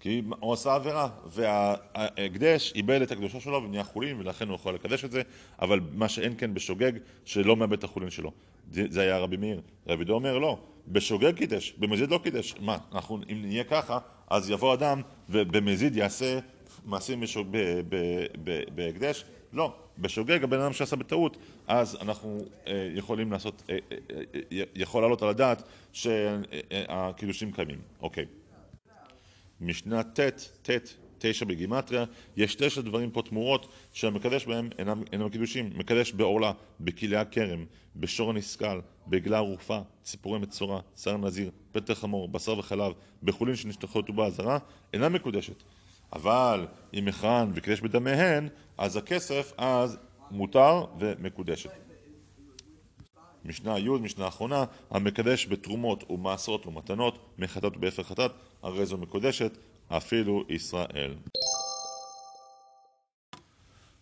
כי 0.00 0.22
הוא 0.40 0.52
עשה 0.52 0.74
עבירה, 0.74 1.08
וההקדש 1.26 2.72
איבד 2.74 3.02
את 3.02 3.10
הקדושה 3.10 3.40
שלו 3.40 3.62
ונהיה 3.64 3.84
חולין 3.84 4.20
ולכן 4.20 4.48
הוא 4.48 4.54
יכול 4.54 4.74
לקדש 4.74 5.04
את 5.04 5.10
זה, 5.10 5.22
אבל 5.60 5.80
מה 5.92 6.08
שאין 6.08 6.34
כן 6.38 6.54
בשוגג, 6.54 6.92
שלא 7.24 7.56
מאבד 7.56 7.78
את 7.78 7.84
החולין 7.84 8.10
שלו. 8.10 8.32
זה 8.70 9.00
היה 9.00 9.18
רבי 9.18 9.36
מאיר. 9.36 9.60
רבי 9.86 10.04
דו 10.04 10.14
אומר 10.14 10.38
לא, 10.38 10.58
בשוגג 10.88 11.36
קידש, 11.36 11.74
במזיד 11.78 12.10
לא 12.10 12.20
קידש. 12.22 12.54
מה, 12.60 12.78
אנחנו, 12.92 13.20
אם 13.32 13.42
נהיה 13.42 13.64
ככה, 13.64 13.98
אז 14.30 14.50
יבוא 14.50 14.74
אדם 14.74 15.02
ובמזיד 15.28 15.96
יעשה 15.96 16.38
מעשים 16.84 17.22
בהקדש? 18.74 19.24
לא. 19.52 19.74
בשוגג 19.98 20.44
הבן 20.44 20.60
אדם 20.60 20.72
שעשה 20.72 20.96
בטעות, 20.96 21.36
אז 21.66 21.96
אנחנו 22.00 22.38
אה, 22.66 22.90
יכולים 22.94 23.32
לעשות, 23.32 23.62
אה, 23.70 23.78
אה, 23.92 24.62
יכול 24.74 25.02
לעלות 25.02 25.22
על 25.22 25.28
הדעת 25.28 25.62
שהקידושים 25.92 27.52
קיימים. 27.52 27.78
אוקיי. 28.02 28.24
משנה 29.60 30.02
ט', 30.02 30.20
ט', 30.62 30.94
תשע 31.20 31.44
בגימטריה, 31.44 32.04
יש 32.36 32.54
תשע 32.54 32.80
דברים 32.80 33.10
פה 33.10 33.22
תמורות 33.22 33.72
שהמקדש 33.92 34.46
בהם 34.46 34.68
אינם, 34.78 35.02
אינם 35.12 35.28
קידושים. 35.28 35.70
מקדש 35.74 36.12
בעורלה, 36.12 36.52
בכלאי 36.80 37.16
הכרם, 37.16 37.64
בשור 37.96 38.30
הנסכל, 38.30 38.80
בעגלה 39.06 39.36
ערופה, 39.36 39.78
ציפורי 40.02 40.38
מצורע, 40.38 40.80
שר 40.96 41.16
נזיר, 41.16 41.50
פטר 41.72 41.94
חמור, 41.94 42.28
בשר 42.28 42.58
וחלב, 42.58 42.92
בחולין 43.22 43.56
שנשתכו 43.56 44.02
טובה 44.02 44.30
זרה, 44.30 44.58
אינה 44.92 45.08
מקודשת. 45.08 45.62
אבל 46.12 46.66
אם 46.98 47.04
מכרן 47.04 47.52
וקידש 47.54 47.80
בדמיהן, 47.80 48.48
אז 48.78 48.96
הכסף 48.96 49.52
אז 49.58 49.98
מותר 50.30 50.84
ומקודשת. 50.98 51.70
משנה 53.44 53.78
י', 53.78 53.88
משנה 53.88 54.28
אחרונה, 54.28 54.64
המקדש 54.90 55.46
בתרומות 55.46 56.10
ומעשרות 56.10 56.66
ומתנות, 56.66 57.18
מחטאת 57.38 57.76
ובאפר 57.76 58.02
חטאת, 58.02 58.32
הרי 58.62 58.86
זו 58.86 58.98
מקודשת, 58.98 59.58
אפילו 59.96 60.44
ישראל. 60.48 61.14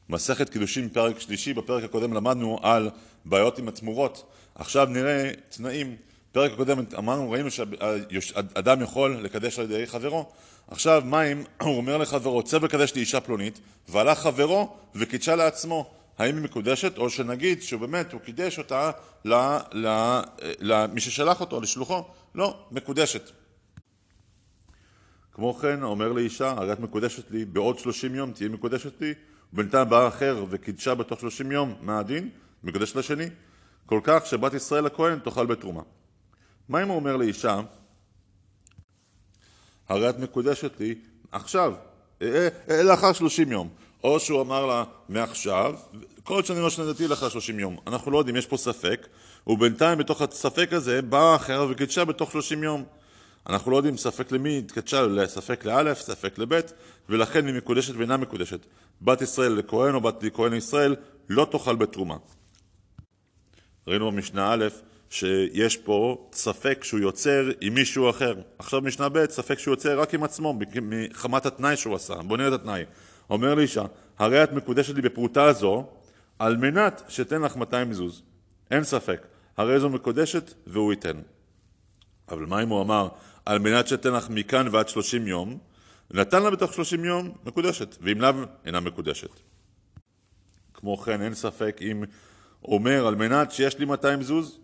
מסכת 0.08 0.48
קידושין 0.48 0.88
פרק 0.88 1.20
שלישי, 1.20 1.54
בפרק 1.54 1.84
הקודם 1.84 2.12
למדנו 2.12 2.58
על 2.62 2.90
בעיות 3.24 3.58
עם 3.58 3.68
התמורות, 3.68 4.32
עכשיו 4.54 4.86
נראה 4.86 5.30
תנאים. 5.48 5.96
פרק 6.32 6.52
הקודם 6.52 6.78
אמרנו, 6.98 7.30
ראינו 7.30 7.48
שאדם 7.50 8.82
יכול 8.82 9.16
לקדש 9.22 9.58
על 9.58 9.64
ידי 9.64 9.86
חברו. 9.86 10.30
עכשיו, 10.70 11.02
מה 11.04 11.22
אם 11.22 11.42
הוא 11.62 11.76
אומר 11.76 11.96
לחברו, 11.96 12.42
צא 12.42 12.58
וקדש 12.62 12.94
לי 12.94 13.00
אישה 13.00 13.20
פלונית, 13.20 13.60
והלך 13.88 14.18
חברו 14.18 14.76
וקידשה 14.94 15.36
לעצמו. 15.36 15.90
האם 16.18 16.36
היא 16.36 16.44
מקודשת, 16.44 16.98
או 16.98 17.10
שנגיד 17.10 17.62
שהוא 17.62 17.80
באמת, 17.80 18.12
הוא 18.12 18.20
קידש 18.20 18.58
אותה 18.58 18.90
למי 20.60 21.00
ששלח 21.00 21.40
אותו, 21.40 21.60
לשלוחו? 21.60 22.02
לא, 22.34 22.58
מקודשת. 22.70 23.30
כמו 25.38 25.54
כן, 25.54 25.82
אומר 25.82 26.12
לאישה, 26.12 26.50
הרי 26.50 26.72
את 26.72 26.80
מקודשת 26.80 27.30
לי, 27.30 27.44
בעוד 27.44 27.78
שלושים 27.78 28.14
יום 28.14 28.32
תהיי 28.32 28.48
מקודשת 28.48 29.00
לי, 29.00 29.14
ובינתיים 29.52 29.88
בא 29.88 30.08
אחר 30.08 30.44
וקידשה 30.50 30.94
בתוך 30.94 31.20
שלושים 31.20 31.52
יום, 31.52 31.74
מה 31.80 31.98
הדין? 31.98 32.30
מקודשת 32.64 32.96
לשני. 32.96 33.24
כל 33.86 34.00
כך 34.02 34.26
שבת 34.26 34.54
ישראל 34.54 34.86
הכהן 34.86 35.18
תאכל 35.18 35.46
בתרומה. 35.46 35.82
מה 36.68 36.82
אם 36.82 36.88
הוא 36.88 36.96
אומר 36.96 37.16
לאישה, 37.16 37.60
הרי 39.88 40.10
את 40.10 40.18
מקודשת 40.18 40.80
לי 40.80 40.94
עכשיו, 41.32 41.74
אה, 42.22 42.48
אה, 42.70 42.82
לאחר 42.82 43.12
שלושים 43.12 43.52
יום. 43.52 43.68
או 44.04 44.20
שהוא 44.20 44.42
אמר 44.42 44.66
לה 44.66 44.84
מעכשיו, 45.08 45.74
כל 46.24 46.42
שאני 46.42 46.60
לא 46.60 46.70
שנדתי 46.70 47.08
לאחר 47.08 47.28
שלושים 47.28 47.58
יום. 47.58 47.76
אנחנו 47.86 48.10
לא 48.10 48.18
יודעים, 48.18 48.36
יש 48.36 48.46
פה 48.46 48.56
ספק, 48.56 49.06
ובינתיים 49.46 49.98
בתוך 49.98 50.22
הספק 50.22 50.72
הזה 50.72 51.02
באה 51.02 51.36
אחר 51.36 51.66
וקידשה 51.70 52.04
בתוך 52.04 52.32
שלושים 52.32 52.62
יום. 52.62 52.84
אנחנו 53.48 53.70
לא 53.70 53.76
יודעים 53.76 53.96
ספק 53.96 54.32
למי 54.32 54.58
התקדשה, 54.58 55.26
ספק 55.26 55.64
לאלף, 55.64 56.00
ספק 56.00 56.38
לבית, 56.38 56.72
ולכן 57.08 57.46
היא 57.46 57.54
מקודשת 57.54 57.94
ואינה 57.96 58.16
מקודשת. 58.16 58.66
בת 59.02 59.22
ישראל 59.22 59.52
לכהן 59.52 59.94
או 59.94 60.00
בת 60.00 60.24
כהן 60.34 60.52
לישראל 60.52 60.96
לא 61.28 61.46
תאכל 61.50 61.76
בתרומה. 61.76 62.16
ראינו 63.86 64.12
במשנה 64.12 64.52
א' 64.52 64.66
שיש 65.10 65.76
פה 65.76 66.28
ספק 66.32 66.84
שהוא 66.84 67.00
יוצר 67.00 67.50
עם 67.60 67.74
מישהו 67.74 68.10
אחר. 68.10 68.34
עכשיו 68.58 68.80
משנה 68.80 69.08
ב', 69.08 69.26
ספק 69.30 69.58
שהוא 69.58 69.72
יוצר 69.72 70.00
רק 70.00 70.14
עם 70.14 70.24
עצמו, 70.24 70.58
מחמת 70.82 71.46
התנאי 71.46 71.76
שהוא 71.76 71.94
עשה. 71.94 72.14
בוא 72.14 72.36
נראה 72.36 72.48
את 72.48 72.60
התנאי. 72.60 72.84
אומר 73.30 73.54
לאישה, 73.54 73.84
הרי 74.18 74.44
את 74.44 74.52
מקודשת 74.52 74.94
לי 74.94 75.02
בפרוטה 75.02 75.44
הזו, 75.44 75.86
על 76.38 76.56
מנת 76.56 77.02
שתן 77.08 77.42
לך 77.42 77.56
200 77.56 77.90
מזוז. 77.90 78.22
אין 78.70 78.84
ספק, 78.84 79.26
הרי 79.56 79.80
זו 79.80 79.88
מקודשת 79.88 80.54
והוא 80.66 80.92
ייתן. 80.92 81.20
אבל 82.28 82.46
מה 82.46 82.62
אם 82.62 82.68
הוא 82.68 82.82
אמר, 82.82 83.08
על 83.48 83.58
מנת 83.58 84.04
לך 84.04 84.30
מכאן 84.30 84.68
ועד 84.72 84.88
30 84.88 85.26
יום, 85.26 85.58
נתן 86.10 86.42
לה 86.42 86.50
בתוך 86.50 86.72
30 86.72 87.04
יום, 87.04 87.30
מקודשת, 87.44 87.96
ואם 88.00 88.20
לאו, 88.20 88.30
אינה 88.64 88.80
מקודשת. 88.80 89.30
כמו 90.74 90.96
כן, 90.96 91.22
אין 91.22 91.34
ספק 91.34 91.80
אם 91.82 92.04
אומר, 92.64 93.06
על 93.06 93.14
מנת 93.14 93.52
שיש 93.52 93.78
לי 93.78 93.84
200 93.84 94.22
זוז, 94.22 94.58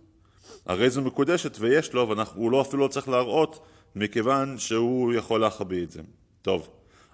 הרי 0.67 0.91
זו 0.91 1.03
מקודשת 1.03 1.57
ויש 1.61 1.93
לו, 1.93 2.09
והוא 2.09 2.50
לא 2.50 2.61
אפילו 2.61 2.83
לא 2.83 2.88
צריך 2.88 3.09
להראות, 3.09 3.67
מכיוון 3.97 4.59
שהוא 4.59 5.12
יכול 5.12 5.41
להחביא 5.41 5.83
את 5.83 5.91
זה. 5.91 6.00
טוב, 6.43 6.69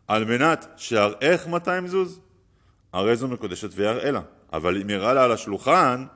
על 0.08 0.24
מנת 0.24 0.66
שיראך 0.76 1.46
200 1.46 1.86
זוז, 1.86 2.20
הרי 2.92 3.16
זו 3.16 3.28
מקודשת 3.28 3.70
ויראה 3.74 4.10
לה. 4.10 4.20
אבל 4.52 4.80
אם 4.80 4.90
יראה 4.90 5.14
לה 5.14 5.24
על 5.24 5.32
השולחן, 5.32 6.06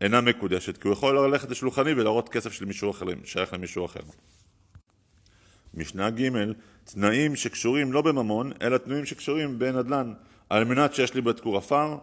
אינה 0.00 0.20
מקודשת, 0.20 0.76
כי 0.76 0.88
הוא 0.88 0.92
יכול 0.92 1.18
ללכת 1.18 1.50
לשולחני 1.50 1.92
ולהראות 1.92 2.28
כסף 2.28 2.52
של 2.52 2.64
מישהו 2.64 2.90
אחר, 2.90 3.06
שייך 3.24 3.52
למישהו 3.52 3.84
אחר. 3.84 4.00
משנה 5.76 6.10
ג' 6.10 6.30
תנאים 6.84 7.36
שקשורים 7.36 7.92
לא 7.92 8.02
בממון, 8.02 8.52
אלא 8.62 8.78
תנאים 8.78 9.04
שקשורים 9.04 9.58
בנדל"ן. 9.58 10.12
על 10.50 10.64
מנת 10.64 10.94
שיש 10.94 11.14
לי 11.14 11.20
בת 11.20 11.40
כור 11.40 11.56
עפר, 11.56 11.98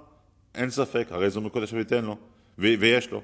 אין 0.55 0.69
ספק, 0.69 1.07
הרי 1.09 1.29
זו 1.29 1.41
מקודשת 1.41 1.73
וייתן 1.73 2.05
לו, 2.05 2.17
ויש 2.57 3.11
לו. 3.11 3.21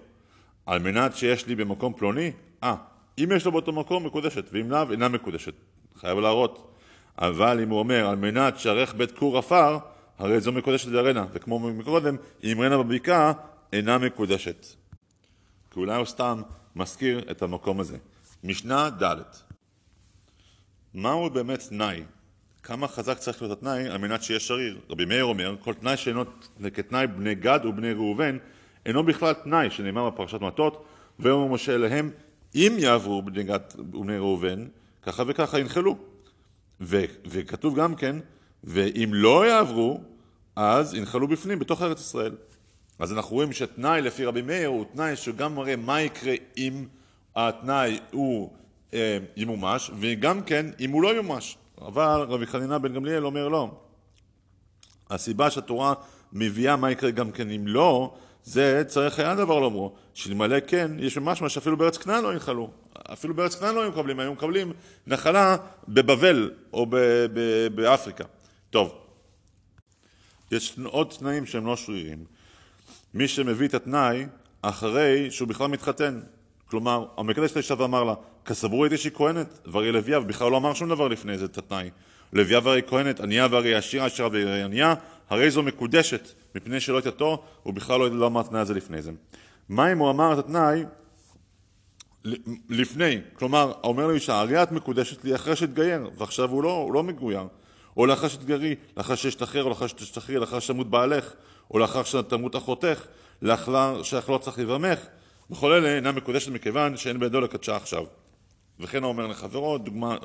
על 0.65 0.79
מנת 0.79 1.15
שיש 1.15 1.47
לי 1.47 1.55
במקום 1.55 1.93
פלוני, 1.93 2.31
אה, 2.63 2.75
אם 3.17 3.29
יש 3.35 3.45
לו 3.45 3.51
באותו 3.51 3.71
מקום, 3.71 4.05
מקודשת, 4.05 4.45
ואם 4.51 4.71
לאו, 4.71 4.91
אינה 4.91 5.07
מקודשת. 5.07 5.53
חייב 5.95 6.19
להראות. 6.19 6.75
אבל 7.17 7.59
אם 7.63 7.69
הוא 7.69 7.79
אומר, 7.79 8.07
על 8.07 8.15
מנת 8.15 8.59
שערך 8.59 8.93
בית 8.93 9.11
כור 9.11 9.37
עפר, 9.37 9.77
הרי 10.17 10.41
זו 10.41 10.51
מקודשת 10.51 10.87
לרנה, 10.87 11.25
וכמו 11.33 11.59
מקודם, 11.59 12.15
אם 12.43 12.57
רנה 12.61 12.77
בבקעה, 12.77 13.31
אינה 13.73 13.97
מקודשת. 13.97 14.65
כי 15.71 15.79
אולי 15.79 15.95
הוא 15.95 16.05
סתם 16.05 16.41
מזכיר 16.75 17.31
את 17.31 17.41
המקום 17.41 17.79
הזה. 17.79 17.97
משנה 18.43 18.89
ד' 18.89 19.48
מהו 20.93 21.29
באמת 21.29 21.59
תנאי? 21.69 22.03
כמה 22.63 22.87
חזק 22.87 23.17
צריך 23.17 23.41
להיות 23.41 23.57
התנאי 23.57 23.89
על 23.89 23.97
מנת 23.97 24.23
שיהיה 24.23 24.39
שריר? 24.39 24.79
רבי 24.89 25.05
מאיר 25.05 25.23
אומר, 25.23 25.55
כל 25.59 25.73
תנאי 25.73 25.97
שאינו 25.97 26.23
כתנאי 26.73 27.07
בני 27.07 27.35
גד 27.35 27.59
ובני 27.63 27.93
ראובן, 27.93 28.37
אינו 28.85 29.03
בכלל 29.03 29.33
תנאי 29.33 29.69
שנאמר 29.69 30.09
בפרשת 30.09 30.41
מטות, 30.41 30.85
ואומר 31.19 31.53
משה 31.53 31.75
אליהם, 31.75 32.11
אם 32.55 32.75
יעברו 32.77 33.21
בני 33.21 33.43
גד 33.43 33.59
ובני 33.77 34.17
ראובן, 34.17 34.65
ככה 35.01 35.23
וככה 35.27 35.59
ינחלו. 35.59 35.97
ו- 36.81 37.05
וכתוב 37.25 37.79
גם 37.79 37.95
כן, 37.95 38.15
ואם 38.63 39.09
לא 39.13 39.47
יעברו, 39.47 40.01
אז 40.55 40.93
ינחלו 40.93 41.27
בפנים, 41.27 41.59
בתוך 41.59 41.81
ארץ 41.81 41.99
ישראל. 41.99 42.35
אז 42.99 43.13
אנחנו 43.13 43.35
רואים 43.35 43.53
שתנאי 43.53 44.01
לפי 44.01 44.25
רבי 44.25 44.41
מאיר 44.41 44.67
הוא 44.67 44.85
תנאי 44.93 45.15
שגם 45.15 45.55
מראה 45.55 45.75
מה 45.75 46.01
יקרה 46.01 46.33
אם 46.57 46.85
התנאי 47.35 47.99
הוא 48.11 48.51
ימומש, 49.35 49.91
וגם 49.99 50.43
כן 50.43 50.65
אם 50.79 50.91
הוא 50.91 51.03
לא 51.03 51.15
ימומש. 51.15 51.57
אבל 51.81 52.25
רבי 52.29 52.45
חנינה 52.45 52.79
בן 52.79 52.93
גמליאל 52.93 53.25
אומר 53.25 53.47
לא. 53.47 53.71
הסיבה 55.09 55.51
שהתורה 55.51 55.93
מביאה 56.33 56.75
מה 56.75 56.91
יקרה 56.91 57.11
גם 57.11 57.31
כן 57.31 57.49
אם 57.49 57.67
לא, 57.67 58.15
זה 58.43 58.83
צריך 58.87 59.19
היה 59.19 59.35
דבר 59.35 59.59
לאמרו, 59.59 59.93
שאלמלא 60.13 60.59
כן, 60.67 60.91
יש 60.99 61.17
ממש 61.17 61.41
מה 61.41 61.49
שאפילו 61.49 61.77
בארץ 61.77 61.97
כנען 61.97 62.23
לא 62.23 62.33
ינחלו. 62.33 62.69
אפילו 63.13 63.33
בארץ 63.33 63.55
כנען 63.55 63.75
לא 63.75 63.81
היו 63.81 63.91
מקבלים, 63.91 64.19
היו 64.19 64.33
מקבלים 64.33 64.73
נחלה 65.07 65.57
בבבל 65.87 66.51
או 66.73 66.85
באפריקה. 67.75 68.23
טוב, 68.69 68.93
יש 70.51 70.79
עוד 70.83 71.13
תנאים 71.19 71.45
שהם 71.45 71.65
לא 71.65 71.75
שרירים. 71.75 72.23
מי 73.13 73.27
שמביא 73.27 73.67
את 73.67 73.73
התנאי 73.73 74.25
אחרי 74.61 75.31
שהוא 75.31 75.47
בכלל 75.47 75.67
מתחתן. 75.67 76.19
כלומר, 76.67 77.05
המקדש 77.17 77.55
לאישה 77.55 77.73
ואמר 77.77 78.03
לה, 78.03 78.13
כסברו 78.49 78.83
הייתי 78.83 78.97
שהיא 78.97 79.11
כהנת, 79.15 79.59
דברי 79.65 79.91
לוויה, 79.91 80.19
ובכלל 80.19 80.51
לא 80.51 80.57
אמר 80.57 80.73
שום 80.73 80.89
דבר 80.89 81.07
לפני 81.07 81.37
זה 81.37 81.45
את 81.45 81.57
התנאי. 81.57 81.89
לביאה 82.33 82.59
והרי 82.63 82.81
כהנת, 82.87 83.19
ענייה 83.19 83.47
והרי 83.51 83.75
עשירה, 83.75 84.05
עשירה 84.05 84.29
והרי 84.31 84.63
ענייה, 84.63 84.93
הרי 85.29 85.51
זו 85.51 85.63
מקודשת, 85.63 86.29
מפני 86.55 86.79
שלא 86.79 86.95
הייתה 86.95 87.25
הוא 87.63 87.73
בכלל 87.73 87.99
לא, 87.99 88.09
לא 88.09 88.27
אמר 88.27 88.41
את 88.41 88.45
התנאי 88.45 88.61
הזה 88.61 88.73
לפני 88.73 89.01
זה. 89.01 89.11
מה 89.69 89.91
אם 89.91 89.97
הוא 89.97 90.09
אמר 90.09 90.33
את 90.33 90.37
התנאי 90.37 90.85
לפני, 92.69 93.21
כלומר, 93.33 93.71
אומר 93.83 94.07
לאישה, 94.07 94.39
הרי 94.39 94.63
את 94.63 94.71
מקודשת 94.71 95.23
לי 95.23 95.35
אחרי 95.35 95.55
שתגייר, 95.55 96.09
ועכשיו 96.17 96.49
הוא 96.49 96.63
לא, 96.63 96.71
הוא 96.71 96.93
לא 96.93 97.03
מגויר, 97.03 97.43
או 97.97 98.05
לאחר 98.05 98.27
שתגיירי, 98.27 98.75
לאחר 98.97 99.15
שתשתחרר, 99.15 99.63
או 99.63 99.69
לאחר 99.69 99.87
שתשתחררי, 99.87 100.39
לאחר 100.39 100.59
שתמות 100.59 100.89
בעלך, 100.89 101.33
או 101.71 101.79
לאחר 101.79 102.03
שתמות 102.03 102.55
אחותך, 102.55 103.05
לאחר 103.41 104.03
שאך 104.03 104.29
לא 104.29 104.37
צריך 104.37 104.59
לבמך, 104.59 104.99
בכל 105.49 105.71
אלה 105.71 105.95
אינה 105.95 106.11
מקודשת 106.11 106.51
מכיוון 106.51 106.97
שאין 106.97 107.19
בידו 107.19 107.41
לקדשה 107.41 107.75
עכשיו. 107.75 108.03
וכן 108.79 109.03
הוא 109.03 109.09
אומר 109.09 109.27
לחברו, 109.27 109.77
דוגמה, 109.77 110.17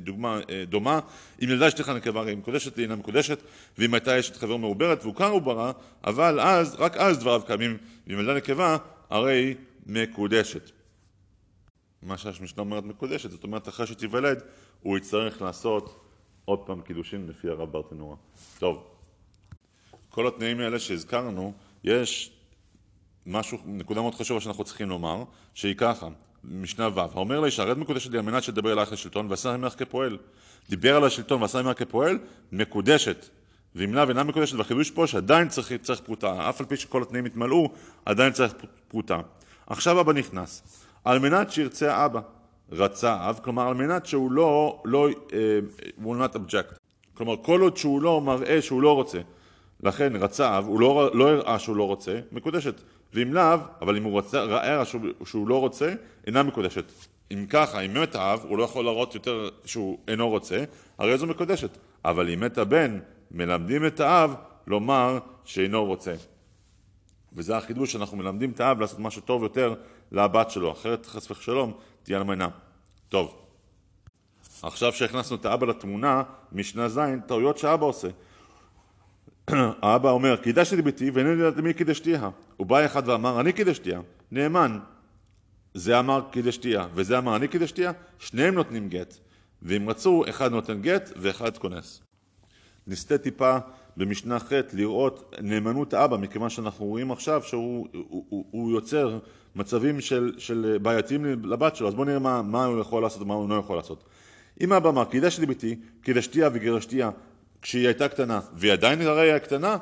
דוגמה 0.00 0.40
דומה, 0.68 1.00
אם 1.42 1.48
ילדה 1.50 1.68
אשתך 1.68 1.88
נקבה 1.88 2.20
הרי 2.20 2.30
היא 2.30 2.38
מקודשת, 2.38 2.76
היא 2.76 2.82
אינה 2.82 2.96
מקודשת, 2.96 3.42
ואם 3.78 3.94
הייתה 3.94 4.20
אשת 4.20 4.36
חבר 4.36 4.56
מעוברת 4.56 5.04
והוכר 5.04 5.30
עוברה, 5.30 5.72
אבל 6.04 6.40
אז, 6.40 6.74
רק 6.78 6.96
אז 6.96 7.18
דבריו 7.18 7.42
קיימים, 7.46 7.76
ואם 8.06 8.18
ילדה 8.18 8.34
נקבה, 8.34 8.76
הרי 9.10 9.32
היא 9.32 9.56
מקודשת. 9.86 10.70
מה 12.02 12.18
שהמשנה 12.18 12.60
אומרת 12.60 12.84
מקודשת, 12.84 13.30
זאת 13.30 13.44
אומרת 13.44 13.68
אחרי 13.68 13.86
שתיוולד 13.86 14.42
הוא 14.82 14.98
יצטרך 14.98 15.42
לעשות 15.42 16.04
עוד 16.44 16.58
פעם 16.58 16.80
קידושין 16.80 17.26
לפי 17.28 17.48
הרב 17.48 17.72
ברטנורה. 17.72 18.16
טוב, 18.58 18.84
כל 20.08 20.26
התנאים 20.26 20.60
האלה 20.60 20.78
שהזכרנו, 20.78 21.52
יש 21.84 22.32
משהו, 23.26 23.58
נקודה 23.64 24.00
מאוד 24.00 24.14
חשובה 24.14 24.40
שאנחנו 24.40 24.64
צריכים 24.64 24.88
לומר, 24.88 25.24
שהיא 25.54 25.74
ככה, 25.76 26.08
משנה 26.50 26.88
ו', 26.94 27.00
האומר 27.00 27.40
לאישה, 27.40 27.64
רד 27.64 27.78
מקודשת 27.78 28.10
לי 28.10 28.18
על 28.18 28.24
מנת 28.24 28.42
שתדבר 28.42 28.72
אלייך 28.72 28.92
לשלטון 28.92 29.26
ועשה 29.30 29.54
עמך 29.54 29.74
כפועל. 29.78 30.18
דיבר 30.68 30.96
על 30.96 31.04
השלטון 31.04 31.42
ועשה 31.42 31.58
עמך 31.58 31.78
כפועל, 31.78 32.18
מקודשת. 32.52 33.28
ואם 33.74 33.94
לאו 33.94 34.08
אינה 34.08 34.24
מקודשת 34.24 34.56
והחידוש 34.56 34.90
פה 34.90 35.06
שעדיין 35.06 35.48
צריך, 35.48 35.72
צריך 35.82 36.00
פרוטה, 36.00 36.48
אף 36.48 36.60
על 36.60 36.66
פי 36.66 36.76
שכל 36.76 37.02
התנאים 37.02 37.24
התמלאו, 37.24 37.68
עדיין 38.04 38.32
צריך 38.32 38.52
פרוטה. 38.88 39.20
עכשיו 39.66 40.00
אבא 40.00 40.12
נכנס. 40.12 40.62
על 41.04 41.18
מנת 41.18 41.52
שירצה 41.52 41.96
האבא. 41.96 42.20
רצה 42.72 43.28
אב, 43.28 43.40
כלומר 43.42 43.68
על 43.68 43.74
מנת 43.74 44.06
שהוא 44.06 44.32
לא, 44.32 44.82
לא, 44.84 45.08
uh, 45.10 46.02
will 46.02 46.34
not 46.34 46.36
object. 46.36 46.74
כלומר 47.14 47.36
כל 47.42 47.60
עוד 47.60 47.76
שהוא 47.76 48.02
לא 48.02 48.20
מראה 48.20 48.62
שהוא 48.62 48.82
לא 48.82 48.92
רוצה. 48.92 49.18
לכן 49.82 50.16
רצה 50.16 50.58
אב, 50.58 50.66
הוא 50.66 50.80
לא, 50.80 51.10
לא 51.14 51.28
הראה 51.28 51.58
שהוא 51.58 51.76
לא 51.76 51.86
רוצה, 51.86 52.20
מקודשת. 52.32 52.80
ואם 53.12 53.34
לאו, 53.34 53.58
אבל 53.80 53.96
אם 53.96 54.04
הוא 54.04 54.18
רצה, 54.18 54.42
ראה 54.42 54.84
שהוא, 54.84 55.00
שהוא 55.24 55.48
לא 55.48 55.60
רוצה, 55.60 55.94
אינה 56.26 56.42
מקודשת. 56.42 56.84
אם 57.32 57.46
ככה, 57.48 57.80
אם 57.80 57.94
מת 57.94 58.14
האב, 58.14 58.44
הוא 58.48 58.58
לא 58.58 58.62
יכול 58.62 58.84
להראות 58.84 59.14
יותר 59.14 59.48
שהוא 59.64 59.98
אינו 60.08 60.28
רוצה, 60.28 60.64
הרי 60.98 61.18
זו 61.18 61.26
מקודשת. 61.26 61.78
אבל 62.04 62.30
אם 62.30 62.40
מת 62.40 62.58
הבן, 62.58 62.98
מלמדים 63.30 63.86
את 63.86 64.00
האב 64.00 64.34
לומר 64.66 65.18
שאינו 65.44 65.84
רוצה. 65.84 66.14
וזה 67.32 67.56
החידוש 67.56 67.92
שאנחנו 67.92 68.16
מלמדים 68.16 68.50
את 68.50 68.60
האב 68.60 68.80
לעשות 68.80 68.98
משהו 68.98 69.22
טוב 69.22 69.42
יותר 69.42 69.74
לבת 70.12 70.50
שלו, 70.50 70.72
אחרת 70.72 71.06
חס 71.06 71.30
ושלום 71.30 71.72
תהיה 72.02 72.18
אלמנה. 72.18 72.48
טוב, 73.08 73.34
עכשיו 74.62 74.92
שהכנסנו 74.92 75.36
את 75.36 75.46
האבא 75.46 75.66
לתמונה, 75.66 76.22
משנה 76.52 76.88
ז', 76.88 77.00
טעויות 77.26 77.58
שאבא 77.58 77.86
עושה. 77.86 78.08
האבא 79.82 80.10
אומר, 80.10 80.36
קידשתי 80.36 80.82
ביתי 80.82 81.10
ואינני 81.10 81.42
יודעת 81.42 81.56
למי 81.56 81.74
קידשתיה. 81.74 82.30
הוא 82.56 82.66
בא 82.66 82.84
אחד 82.84 83.08
ואמר, 83.08 83.40
אני 83.40 83.52
קידשתיה, 83.52 84.00
נאמן. 84.30 84.78
זה 85.74 85.98
אמר 85.98 86.20
קידשתיה, 86.30 86.86
וזה 86.94 87.18
אמר 87.18 87.36
אני 87.36 87.48
קידשתיה, 87.48 87.92
שניהם 88.18 88.54
נותנים 88.54 88.88
גט. 88.88 89.14
ואם 89.62 89.90
רצו, 89.90 90.24
אחד 90.28 90.50
נותן 90.52 90.80
גט 90.82 91.10
ואחד 91.16 91.58
כונס. 91.58 92.02
נסתה 92.86 93.18
טיפה 93.18 93.56
במשנה 93.96 94.38
ח' 94.38 94.52
לראות 94.72 95.34
נאמנות 95.42 95.94
האבא, 95.94 96.16
מכיוון 96.16 96.50
שאנחנו 96.50 96.86
רואים 96.86 97.12
עכשיו 97.12 97.42
שהוא 97.42 97.88
הוא, 97.92 98.24
הוא, 98.28 98.44
הוא 98.50 98.70
יוצר 98.70 99.18
מצבים 99.56 100.00
של, 100.00 100.34
של 100.38 100.78
בעייתיים 100.82 101.24
לבת 101.24 101.76
שלו, 101.76 101.88
אז 101.88 101.94
בואו 101.94 102.06
נראה 102.06 102.18
מה, 102.18 102.42
מה 102.42 102.64
הוא 102.64 102.80
יכול 102.80 103.02
לעשות 103.02 103.22
ומה 103.22 103.34
הוא 103.34 103.48
לא 103.48 103.54
יכול 103.54 103.76
לעשות. 103.76 104.04
אם 104.60 104.72
אבא 104.72 104.88
אמר, 104.88 105.04
קידשתי 105.04 105.46
ביתי, 105.46 105.76
קידשתיה 106.02 106.48
וגירשתיה 106.52 107.10
כשהיא 107.62 107.86
הייתה 107.86 108.08
קטנה, 108.08 108.40
והיא 108.54 108.72
עדיין 108.72 109.00
הרי 109.00 109.30
הייתה 109.30 109.46
קטנה, 109.46 109.76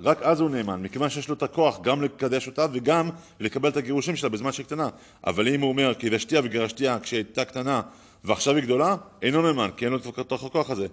רק 0.00 0.22
אז 0.22 0.40
הוא 0.40 0.50
נאמן, 0.50 0.82
מכיוון 0.82 1.08
שיש 1.08 1.28
לו 1.28 1.34
את 1.34 1.42
הכוח 1.42 1.80
גם 1.80 2.02
לקדש 2.02 2.46
אותה 2.46 2.66
וגם 2.72 3.10
לקבל 3.40 3.68
את 3.68 3.76
הגירושים 3.76 4.16
שלה 4.16 4.28
בזמן 4.28 4.52
שהיא 4.52 4.66
קטנה. 4.66 4.88
אבל 5.26 5.48
אם 5.48 5.60
הוא 5.60 5.68
אומר, 5.68 5.94
קידשתיה 5.94 6.40
וגירשתיה 6.44 6.98
כשהיא 7.00 7.18
הייתה 7.18 7.44
קטנה 7.44 7.82
ועכשיו 8.24 8.54
היא 8.54 8.64
גדולה, 8.64 8.96
אינו 9.22 9.42
נאמן, 9.42 9.70
כי 9.76 9.84
אין 9.84 9.92
לו 9.92 9.98
את 9.98 10.32
הכוח 10.32 10.70
הזה. 10.70 10.86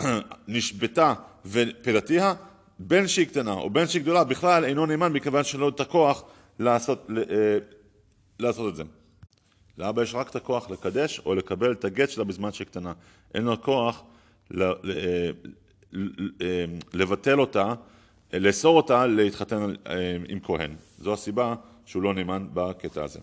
נשבתה 0.48 1.14
ופדתיה, 1.46 2.34
בין 2.78 3.08
שהיא 3.08 3.26
קטנה 3.26 3.52
או 3.52 3.70
בין 3.70 3.86
שהיא 3.86 4.02
גדולה, 4.02 4.24
בכלל 4.24 4.64
אינו 4.64 4.86
נאמן 4.86 5.12
מכיוון 5.12 5.44
שאין 5.44 5.60
לו 5.60 5.68
את 5.68 5.80
הכוח 5.80 6.24
לעשות, 6.58 7.06
אה, 7.10 7.58
לעשות 8.38 8.72
את 8.72 8.76
זה. 8.76 8.82
לאבא 9.78 10.02
יש 10.02 10.14
רק 10.14 10.30
את 10.30 10.36
הכוח 10.36 10.70
לקדש 10.70 11.20
או 11.26 11.34
לקבל 11.34 11.72
את 11.72 11.84
הגט 11.84 12.10
שלה 12.10 12.24
בזמן 12.24 12.52
שהיא 12.52 12.66
קטנה. 12.66 12.92
אין 13.34 13.42
לו 13.42 13.62
כוח 13.62 14.02
אה, 14.60 14.66
אה, 14.66 15.30
לבטל 16.92 17.40
אותה, 17.40 17.74
לאסור 18.32 18.76
אותה 18.76 19.06
להתחתן 19.06 19.74
עם 20.28 20.40
כהן. 20.42 20.74
זו 20.98 21.12
הסיבה 21.12 21.54
שהוא 21.84 22.02
לא 22.02 22.14
נאמן 22.14 22.46
בקטע 22.52 23.04
הזה. 23.04 23.20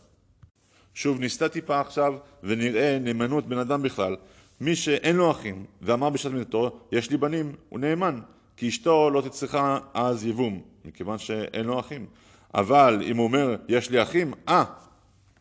שוב, 0.93 1.19
נסתה 1.21 1.49
טיפה 1.49 1.79
עכשיו 1.79 2.13
ונראה 2.43 2.97
נאמנות 3.01 3.47
בן 3.47 3.57
אדם 3.57 3.81
בכלל. 3.81 4.15
מי 4.61 4.75
שאין 4.75 5.15
לו 5.15 5.31
אחים 5.31 5.65
ואמר 5.81 6.09
בשעת 6.09 6.31
מידתו, 6.31 6.79
יש 6.91 7.11
לי 7.11 7.17
בנים, 7.17 7.55
הוא 7.69 7.79
נאמן, 7.79 8.19
כי 8.57 8.69
אשתו 8.69 9.09
לא 9.09 9.21
תצריכה 9.21 9.79
אז 9.93 10.25
יבום, 10.25 10.61
מכיוון 10.85 11.17
שאין 11.17 11.65
לו 11.65 11.79
אחים. 11.79 12.05
אבל 12.53 13.01
אם 13.03 13.17
הוא 13.17 13.23
אומר, 13.23 13.55
יש 13.67 13.89
לי 13.89 14.01
אחים, 14.01 14.33
אה, 14.49 14.63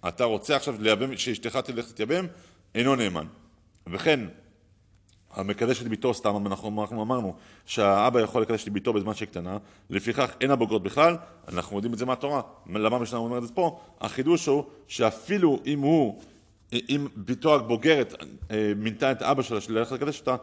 אתה 0.09 0.25
רוצה 0.25 0.57
עכשיו 0.57 0.75
שאשתך 1.17 1.57
תלך 1.57 1.87
להתייבם, 1.87 2.27
אינו 2.75 2.97
נאמן. 2.97 3.27
וכן, 3.87 4.21
המקדש 5.37 5.83
את 5.83 5.89
ביתו 5.89 6.15
סתם, 6.15 6.47
אנחנו, 6.47 6.83
אנחנו 6.83 7.03
אמרנו 7.03 7.35
שהאבא 7.67 8.21
יכול 8.21 8.43
לקדש 8.43 8.65
את 8.65 8.69
ביתו 8.69 8.93
בזמן 8.93 9.15
שהיא 9.15 9.29
קטנה, 9.29 9.59
לפיכך 9.91 10.31
אין 10.41 10.51
הבוגרות 10.51 10.83
בכלל, 10.83 11.17
אנחנו 11.49 11.77
יודעים 11.77 11.93
את 11.95 11.99
זה 11.99 12.07
מהתורה, 12.07 12.41
למה 12.67 12.99
משנה 12.99 13.19
אומרת 13.19 13.43
את 13.43 13.49
זה 13.49 13.55
פה? 13.55 13.81
החידוש 14.01 14.47
הוא 14.47 14.65
שאפילו 14.89 15.61
אם 15.67 15.81
הוא, 15.81 16.23
אם 16.73 17.07
ביתו 17.17 17.55
הבוגרת 17.55 18.15
אה, 18.51 18.73
מינתה 18.77 19.13
את 19.13 19.23
אבא 19.23 19.43
שלה 19.43 19.59
ללכת 19.69 19.93
לקדש 19.93 20.21
אותה, 20.21 20.37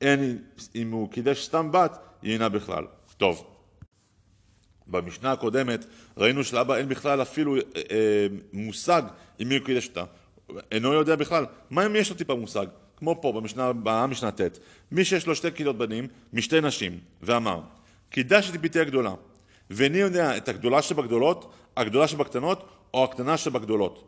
אין, 0.00 0.38
אם 0.74 0.90
הוא 0.90 1.10
קידש 1.10 1.46
סתם 1.46 1.72
בת, 1.72 1.98
היא 2.22 2.32
אינה 2.32 2.48
בכלל. 2.48 2.84
טוב. 3.16 3.46
במשנה 4.86 5.32
הקודמת 5.32 5.84
ראינו 6.16 6.44
שלאבא 6.44 6.76
אין 6.76 6.88
בכלל 6.88 7.22
אפילו 7.22 7.56
אה, 7.56 7.60
אה, 7.90 8.26
מושג 8.52 9.02
עם 9.38 9.48
מי 9.48 9.56
הוא 9.56 9.66
קידש 9.66 9.88
אותה. 9.88 10.04
אינו 10.72 10.92
יודע 10.92 11.16
בכלל. 11.16 11.46
מה 11.70 11.86
אם 11.86 11.96
יש 11.96 12.10
לו 12.10 12.16
טיפה 12.16 12.34
מושג? 12.34 12.66
כמו 12.98 13.22
פה 13.22 13.32
במשנה 13.32 13.64
הבאה, 13.64 14.06
משנה 14.06 14.30
ט', 14.30 14.58
מי 14.92 15.04
שיש 15.04 15.26
לו 15.26 15.34
שתי 15.34 15.52
כיתות 15.52 15.78
בנים 15.78 16.06
משתי 16.32 16.60
נשים, 16.60 16.98
ואמר, 17.22 17.60
קידש 18.10 18.50
את 18.50 18.56
ביתי 18.56 18.80
הגדולה, 18.80 19.14
ואיני 19.70 19.98
יודע 19.98 20.36
את 20.36 20.48
הגדולה 20.48 20.82
שבגדולות, 20.82 21.52
הגדולה 21.76 22.08
שבקטנות, 22.08 22.68
או 22.94 23.04
הקטנה 23.04 23.36
שבגדולות. 23.36 24.04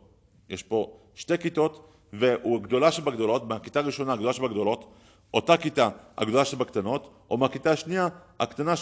יש 0.49 0.63
פה 0.63 0.97
שתי 1.15 1.37
כיתות, 1.37 1.93
והוא 2.13 2.57
הגדולה 2.57 2.91
שבגדולות, 2.91 3.47
מהכיתה 3.47 3.79
הראשונה 3.79 4.13
הגדולה 4.13 4.33
שבגדולות, 4.33 4.93
אותה 5.33 5.57
כיתה 5.57 5.89
הגדולה 6.17 6.45
שבקטנות, 6.45 7.13
או 7.29 7.37
מהכיתה 7.37 7.71
השנייה 7.71 8.07
הקטנה 8.39 8.73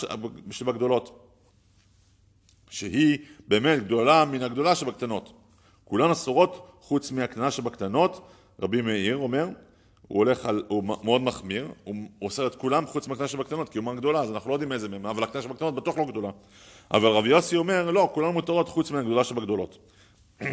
שבגדולות. 0.52 1.26
שהיא 2.70 3.18
באמת 3.48 3.84
גדולה 3.84 4.26
מן 4.26 4.42
הגדולה 4.42 4.76
שבקטנות. 4.76 5.34
כולן 5.84 6.12
אסורות 6.12 6.78
חוץ 6.80 7.12
מהקטנה 7.12 7.52
שבקטנות, 7.52 8.28
רבי 8.62 8.82
מאיר 8.82 9.18
אומר, 9.18 9.48
הוא 10.10 10.18
הולך 10.18 10.46
על, 10.46 10.64
הוא 10.68 10.84
מאוד 10.84 11.22
מחמיר, 11.22 11.68
הוא 11.84 11.96
אוסר 12.22 12.48
את 12.48 12.56
כולם 12.56 12.88
חוץ 12.88 13.08
מהקטנה 13.08 13.28
שבקטנות, 13.28 13.70
כי 13.70 13.78
הוא 13.78 13.86
אומר 13.86 13.96
גדולה, 14.00 14.20
אז 14.22 14.32
אנחנו 14.32 14.50
לא 14.50 14.56
יודעים 14.56 14.72
איזה 14.72 14.90
מהם, 14.90 15.06
אבל 15.06 15.24
הקטנה 15.24 15.42
שבקטנות 15.42 15.76
בטוח 15.76 15.98
לא 15.98 16.06
גדולה. 16.06 16.30
אבל 16.92 17.08
רבי 17.08 17.30
יוסי 17.30 17.56
אומר, 17.56 17.92
לא, 17.92 18.10
כולן 18.14 18.34
מותרות 18.34 18.70
חוץ 18.70 18.92
מהגדולה 18.92 19.24
שבגדולות. 19.24 19.78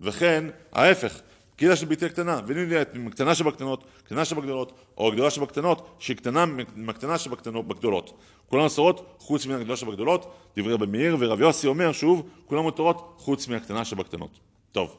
וכן, 0.00 0.44
ההפך, 0.72 1.20
קידה 1.56 1.76
של 1.76 1.86
ביתי 1.86 2.08
קטנה, 2.08 2.40
ואני 2.46 2.82
את 2.82 2.88
הקטנה 3.06 3.34
שבקטנות, 3.34 3.84
קטנה 4.04 4.24
שבגדולות, 4.24 4.72
או 4.98 5.08
הגדולה 5.08 5.30
שבקטנות, 5.30 5.96
שהיא 5.98 6.16
קטנה 6.16 6.44
מהקטנה 6.76 7.18
שבגדולות. 7.18 8.18
כולן 8.48 8.64
אסורות 8.64 9.16
חוץ 9.18 9.46
מהגדולה 9.46 9.76
שבגדולות, 9.76 10.34
דברי 10.56 10.72
רבי 10.72 10.86
מאיר, 10.86 11.16
ורבי 11.20 11.42
יוסי 11.42 11.66
אומר 11.66 11.92
שוב, 11.92 12.28
כולן 12.46 12.62
מותרות 12.62 13.14
חוץ 13.18 13.48
מהקטנה 13.48 13.84
שבקטנות. 13.84 14.38
טוב, 14.72 14.96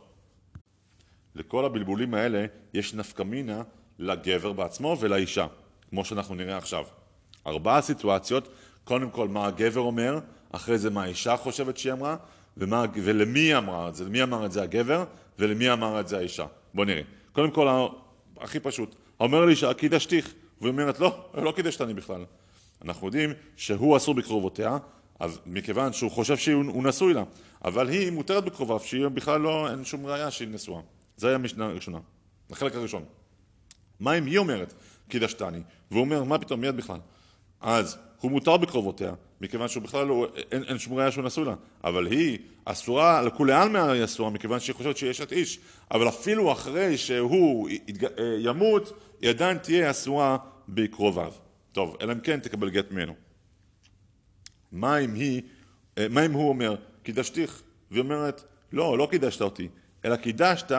לכל 1.36 1.66
הבלבולים 1.66 2.14
האלה 2.14 2.46
יש 2.74 2.94
נפקא 2.94 3.24
מינה 3.24 3.62
לגבר 4.00 4.54
בעצמו 4.54 4.98
ולאישה, 5.00 5.48
כמו 5.90 6.06
שאנחנו 6.06 6.36
נראה 6.36 6.58
עכשיו. 6.58 6.86
ארבעה 7.48 7.82
סיטואציות, 7.82 8.48
קודם 8.84 9.10
כל 9.10 9.28
מה 9.28 9.48
הגבר 9.48 9.82
אומר, 9.82 10.20
אחרי 10.52 10.78
זה 10.78 10.90
מה 10.90 11.04
האישה 11.04 11.38
חושבת 11.38 11.78
שהיא 11.78 11.94
אמרה, 11.94 12.16
ומה, 12.58 12.86
ולמי 12.94 13.40
היא 13.40 13.58
אמרה 13.58 13.90
את 13.90 13.96
זה, 13.96 14.06
למי 14.06 14.24
אמר 14.24 14.46
את 14.46 14.52
זה 14.52 14.64
הגבר, 14.64 15.04
ולמי 15.40 15.74
אמר 15.74 16.00
את 16.00 16.08
זה 16.08 16.18
האישה. 16.18 16.46
בוא 16.74 16.86
נראה. 16.86 17.02
קודם 17.32 17.52
כל, 17.52 17.88
הכי 18.38 18.60
פשוט, 18.60 18.96
אומר 19.20 19.46
לאישה, 19.46 19.74
קידשתיך, 19.74 20.34
והיא 20.62 20.72
אומרת, 20.72 21.00
לא, 21.00 21.30
לא 21.34 21.52
קידש 21.52 21.82
אותני 21.82 21.94
בכלל. 21.94 22.26
אנחנו 22.86 23.08
יודעים 23.08 23.34
שהוא 23.56 23.98
אסור 23.98 24.16
בקרובותיה, 24.16 24.78
אז 25.20 25.40
מכיוון 25.46 25.94
שהוא 25.94 26.12
חושב 26.12 26.38
שהוא 26.38 26.84
נשוי 26.84 27.14
לה, 27.14 27.24
אבל 27.66 27.90
היא 27.90 28.12
מותרת 28.12 28.46
בקרוביו, 28.46 28.80
שהיא 28.80 29.08
בכלל 29.08 29.42
לא, 29.42 29.70
אין 29.72 29.86
שום 29.86 30.06
ראייה 30.06 30.32
שהיא 30.32 30.48
נשואה. 30.48 30.82
זה 31.18 31.28
היה 31.28 31.36
המשנה 31.36 31.66
הראשונה, 31.66 32.00
החלק 32.52 32.76
הראשון. 32.76 33.04
מה 34.00 34.18
אם 34.18 34.26
היא 34.26 34.38
אומרת, 34.38 34.74
קידשתני, 35.08 35.62
והוא 35.92 36.02
אומר, 36.02 36.24
מה 36.24 36.38
פתאום, 36.38 36.62
מיד 36.62 36.78
בכלל? 36.78 37.00
אז 37.62 37.98
הוא 38.22 38.32
מותר 38.32 38.58
בקרובותיה, 38.58 39.14
מכיוון 39.42 39.68
שהוא 39.68 39.84
בכלל 39.84 40.08
לא, 40.08 40.28
אין, 40.52 40.64
אין 40.64 40.78
שום 40.80 40.94
ראייה 40.94 41.12
שהוא 41.12 41.24
נשוי 41.24 41.46
לה, 41.46 41.56
אבל 41.84 42.08
היא 42.08 42.40
אסורה, 42.66 43.22
לכולי 43.22 43.54
עלמא 43.54 43.78
היא 43.78 44.04
אסורה, 44.04 44.30
מכיוון 44.30 44.60
שהיא 44.60 44.76
חושבת 44.76 44.98
שהיא 44.98 45.12
אשת 45.12 45.32
איש, 45.32 45.60
אבל 45.92 46.08
אפילו 46.08 46.52
אחרי 46.52 46.98
שהוא 46.98 47.70
יתג... 47.70 48.06
אה, 48.06 48.10
ימות, 48.40 49.00
היא 49.22 49.30
עדיין 49.30 49.58
תהיה 49.58 49.92
אסורה 49.92 50.38
בקרוביו. 50.70 51.34
טוב, 51.72 51.98
אלא 52.02 52.14
אם 52.14 52.20
כן 52.20 52.40
תקבל 52.40 52.70
גט 52.70 52.92
ממנו. 52.92 53.14
מה 54.72 54.98
אם 54.98 55.14
היא, 55.14 55.42
אה, 55.98 56.08
מה 56.10 56.26
אם 56.26 56.32
הוא 56.32 56.50
אומר, 56.50 56.76
קידשתיך? 57.04 57.62
והיא 57.92 58.04
אומרת, 58.04 58.44
לא, 58.72 58.98
לא 58.98 59.08
קידשת 59.12 59.42
אותי, 59.42 59.68
אלא 60.06 60.16
קידשת 60.16 60.72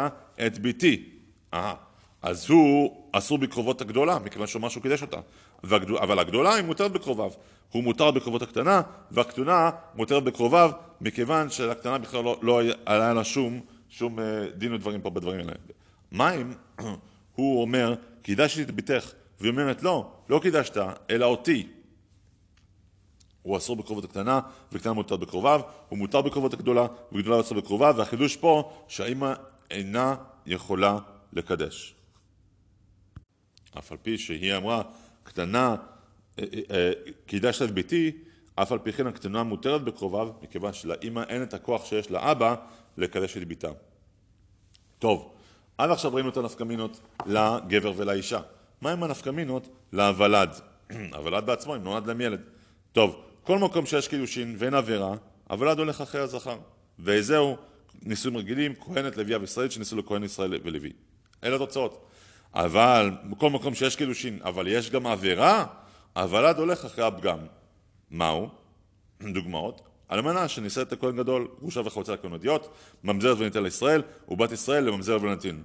את 0.46 0.58
ביתי. 0.58 1.10
אה, 1.54 1.74
אז 2.22 2.50
הוא 2.50 3.02
אסור 3.12 3.38
בקרובות 3.38 3.80
הגדולה, 3.80 4.18
מכיוון 4.18 4.46
שהוא 4.46 4.60
אמר 4.60 4.68
שהוא 4.68 4.82
קידש 4.82 5.02
אותה. 5.02 5.20
והגדול, 5.64 5.98
אבל 5.98 6.18
הגדולה 6.18 6.54
היא 6.54 6.64
מותרת 6.64 6.92
בקרוביו. 6.92 7.30
הוא 7.72 7.84
מותר 7.84 8.10
בקרובות 8.10 8.42
הקטנה, 8.42 8.82
והקטנה 9.10 9.70
מותרת 9.94 10.24
בקרוביו, 10.24 10.70
מכיוון 11.00 11.50
שלקטנה 11.50 11.98
בכלל 11.98 12.24
לא, 12.24 12.38
לא 12.42 12.60
היה 12.86 13.14
לה 13.14 13.24
שום, 13.24 13.60
שום 13.88 14.20
אה, 14.20 14.46
דין 14.56 14.72
ודברים 14.72 15.00
פה 15.00 15.10
בדברים 15.10 15.40
האלה. 15.40 15.52
מה 16.10 16.34
אם 16.34 16.52
הוא 17.36 17.62
אומר, 17.62 17.94
קידשתי 18.22 18.62
את 18.62 18.70
ביתך, 18.70 19.12
והיא 19.40 19.50
אומרת, 19.50 19.82
לא, 19.82 20.10
לא 20.28 20.38
קידשת, 20.42 20.76
אלא 21.10 21.26
אותי. 21.26 21.66
הוא 23.42 23.56
אסור 23.56 23.76
בקרובות 23.76 24.04
הקטנה, 24.04 24.40
וקטנה 24.72 24.92
מותרת 24.92 25.20
בקרוביו, 25.20 25.60
הוא 25.88 25.98
מותר 25.98 26.22
בקרובות 26.22 26.54
הגדולה, 26.54 26.86
וגדולה 27.12 27.40
אסור 27.40 27.58
בקרוביו, 27.58 27.94
והחידוש 27.98 28.36
פה, 28.36 28.72
שהאימא 28.88 29.32
אינה 29.70 30.14
יכולה 30.46 30.98
לקדש. 31.32 31.97
אף 33.78 33.92
על 33.92 33.98
פי 34.02 34.18
שהיא 34.18 34.56
אמרה, 34.56 34.82
קטנה, 35.22 35.76
אה, 36.38 36.44
אה, 36.54 36.60
אה, 36.70 36.92
קידשת 37.26 37.62
את 37.62 37.70
ביתי, 37.70 38.12
אף 38.54 38.72
על 38.72 38.78
פי 38.78 38.92
כן 38.92 39.06
הקטנה 39.06 39.42
מותרת 39.42 39.84
בקרוביו, 39.84 40.28
מכיוון 40.42 40.72
שלאימא 40.72 41.22
אין 41.28 41.42
את 41.42 41.54
הכוח 41.54 41.84
שיש 41.84 42.10
לאבא 42.10 42.54
לקדש 42.96 43.36
את 43.36 43.48
ביתה. 43.48 43.68
טוב, 44.98 45.32
עד 45.78 45.90
עכשיו 45.90 46.14
ראינו 46.14 46.28
את 46.28 46.36
הנפקמינות 46.36 47.00
לגבר 47.26 47.92
ולאישה. 47.96 48.40
מה 48.80 48.92
עם 48.92 49.02
הנפקמינות 49.02 49.68
לוולד? 49.92 50.50
הוולד 51.12 51.46
בעצמו, 51.46 51.76
אם 51.76 51.82
נולד 51.82 52.06
להם 52.06 52.20
ילד. 52.20 52.40
טוב, 52.92 53.22
כל 53.42 53.58
מקום 53.58 53.86
שיש 53.86 54.08
קידושין 54.08 54.56
ואין 54.58 54.74
עבירה, 54.74 55.14
הוולד 55.50 55.78
הולך 55.78 56.00
אחרי 56.00 56.20
הזכר. 56.20 56.58
וזהו, 56.98 57.56
נישואים 58.02 58.36
רגילים, 58.36 58.74
כהנת 58.74 59.16
לוויה 59.16 59.38
וישראל 59.38 59.70
שנישאו 59.70 59.96
לכהן 59.98 60.24
ישראל 60.24 60.54
ולוי. 60.64 60.92
אלה 61.44 61.56
התוצאות. 61.56 62.07
אבל 62.54 63.10
בכל 63.30 63.50
מקום 63.50 63.74
שיש 63.74 63.96
קידושין, 63.96 64.38
אבל 64.44 64.66
יש 64.66 64.90
גם 64.90 65.06
עבירה, 65.06 65.64
הוולד 66.16 66.58
הולך 66.58 66.84
אחרי 66.84 67.04
הפגם. 67.04 67.38
מהו? 68.10 68.48
דוגמאות. 69.34 69.80
אלמנה 70.12 70.46
את 70.82 70.92
הכהן 70.92 71.16
גדול, 71.16 71.48
גרושה 71.60 71.80
וחוצה 71.84 72.12
לכהנותיות, 72.12 72.74
ממזרת 73.04 73.38
וניתן 73.38 73.62
לישראל, 73.62 74.02
ובת 74.28 74.52
ישראל 74.52 74.84
לממזר 74.84 75.18
ונתין. 75.22 75.62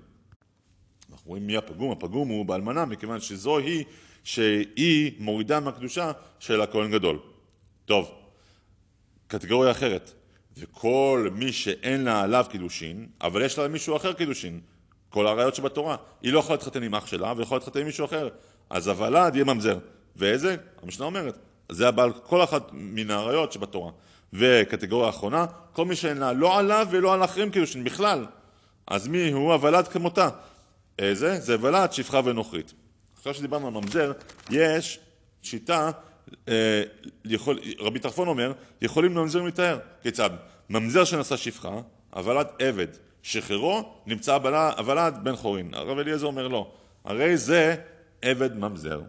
אנחנו 1.12 1.30
רואים 1.30 1.48
מי 1.48 1.58
הפגום, 1.58 1.92
הפגום 1.92 2.30
הוא 2.30 2.46
באלמנה, 2.46 2.86
מכיוון 2.86 3.20
שזו 3.20 3.58
היא 3.58 3.86
שהיא 4.24 5.12
מורידה 5.20 5.60
מהקדושה 5.60 6.12
של 6.40 6.62
הכהן 6.62 6.92
גדול. 6.92 7.20
טוב, 7.86 8.12
קטגוריה 9.28 9.72
אחרת, 9.72 10.14
וכל 10.58 11.30
מי 11.34 11.52
שאין 11.52 12.04
לה 12.04 12.22
עליו 12.22 12.46
קידושין, 12.50 13.08
אבל 13.22 13.42
יש 13.42 13.58
לה 13.58 13.68
מישהו 13.68 13.96
אחר 13.96 14.14
קידושין, 14.14 14.60
כל 15.14 15.28
הראיות 15.28 15.56
שבתורה. 15.56 15.96
היא 16.22 16.34
לא 16.34 16.40
יכולה 16.40 16.56
להתחתן 16.56 16.84
עם 16.84 16.96
אח 16.96 17.06
שלה 17.06 17.34
ויכולה 17.38 17.60
להתחתן 17.60 17.80
עם 17.80 17.86
מישהו 17.86 18.06
אחר. 18.06 18.30
אז 18.70 18.88
הוולד 18.88 19.36
יהיה 19.36 19.46
ממזר. 19.46 19.78
ואיזה? 20.16 20.56
המשנה 20.84 21.06
אומרת. 21.06 21.38
זה 21.70 21.88
הבעל 21.88 22.14
כל 22.14 22.44
אחת 22.44 22.70
מן 22.72 23.12
הראיות 23.12 23.52
שבתורה. 23.52 23.92
וקטגוריה 24.34 25.10
אחרונה, 25.10 25.46
כל 25.74 25.86
מי 25.86 25.96
שאין 25.96 26.18
לה 26.18 26.34
לא 26.34 26.60
עליו 26.60 26.88
ולא 26.92 27.14
על 27.14 27.24
אחרים 27.24 27.52
קידושין 27.52 27.84
בכלל. 27.84 28.26
אז 28.88 29.08
מי 29.08 29.32
הוא 29.32 29.54
הוולד 29.54 29.88
כמותה? 29.88 30.30
איזה? 31.00 31.40
זה 31.40 31.56
ולד, 31.62 31.92
שפחה 31.94 32.22
ונוכרית. 32.26 32.74
אחרי 33.22 33.34
שדיברנו 33.34 33.68
על 33.68 33.74
ממזר, 33.74 34.12
יש 34.50 35.00
שיטה, 35.42 35.92
אה, 36.48 36.84
יכול, 37.26 37.60
רבי 37.80 38.00
טרפון 38.00 38.28
אומר, 38.28 38.54
יכולים 38.82 39.14
ממזרים 39.14 39.46
להתאר. 39.46 39.80
כיצד? 40.02 40.30
ממזר 40.70 41.04
שנשא 41.04 41.38
שפחה, 41.38 41.82
הוולד 42.14 42.48
עבד. 42.60 42.88
שחררו, 43.24 43.94
נמצא 44.06 44.38
הוולד 44.78 45.20
בן 45.24 45.36
חורין. 45.36 45.74
הרב 45.74 46.00
אליעזר 46.00 46.28
אומר 46.28 46.48
לא, 46.48 46.72
הרי 47.06 47.38
זה 47.38 47.76
עבד 48.22 48.58
ממזר. 48.58 49.02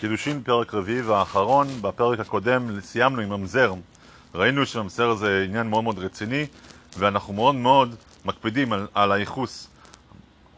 קידושין 0.00 0.42
פרק 0.42 0.74
רביעי 0.74 1.02
והאחרון, 1.02 1.68
בפרק 1.82 2.20
הקודם 2.20 2.80
סיימנו 2.80 3.22
עם 3.22 3.28
ממזר. 3.28 3.74
ראינו 4.34 4.66
שממזר 4.66 5.14
זה 5.14 5.44
עניין 5.48 5.66
מאוד 5.66 5.84
מאוד 5.84 5.98
רציני, 5.98 6.46
ואנחנו 6.98 7.32
מאוד 7.32 7.54
מאוד 7.54 7.94
מקפידים 8.24 8.72
על, 8.72 8.86
על 8.94 9.12
הייחוס. 9.12 9.68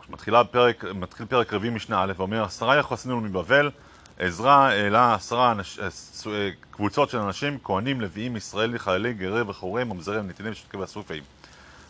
מתחיל 0.09 1.27
פרק, 1.29 1.53
רביעי 1.53 1.75
משנה 1.75 2.03
א' 2.03 2.13
ואומר 2.17 2.45
עשרה 2.45 2.77
יחסנו 2.77 3.21
מבבל 3.21 3.71
עזרא 4.19 4.51
העלה 4.51 5.15
עשרה 5.15 5.53
אה, 5.81 5.89
אה, 6.33 6.51
קבוצות 6.71 7.11
של 7.11 7.19
אנשים, 7.19 7.59
כהנים, 7.65 8.01
לוויים, 8.01 8.37
ישראלי, 8.37 8.79
חיילי, 8.79 9.13
גרי 9.13 9.43
וחורי, 9.43 9.85
ממזרים, 9.85 10.29
נתינים, 10.29 10.55
שתקי 10.55 10.77
ואסופים. 10.77 11.23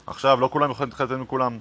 עכשיו, 0.06 0.40
לא 0.40 0.48
כולם 0.52 0.70
יכולים 0.70 0.88
להתחיל 0.88 1.06
לתת 1.06 1.28
כולם. 1.28 1.58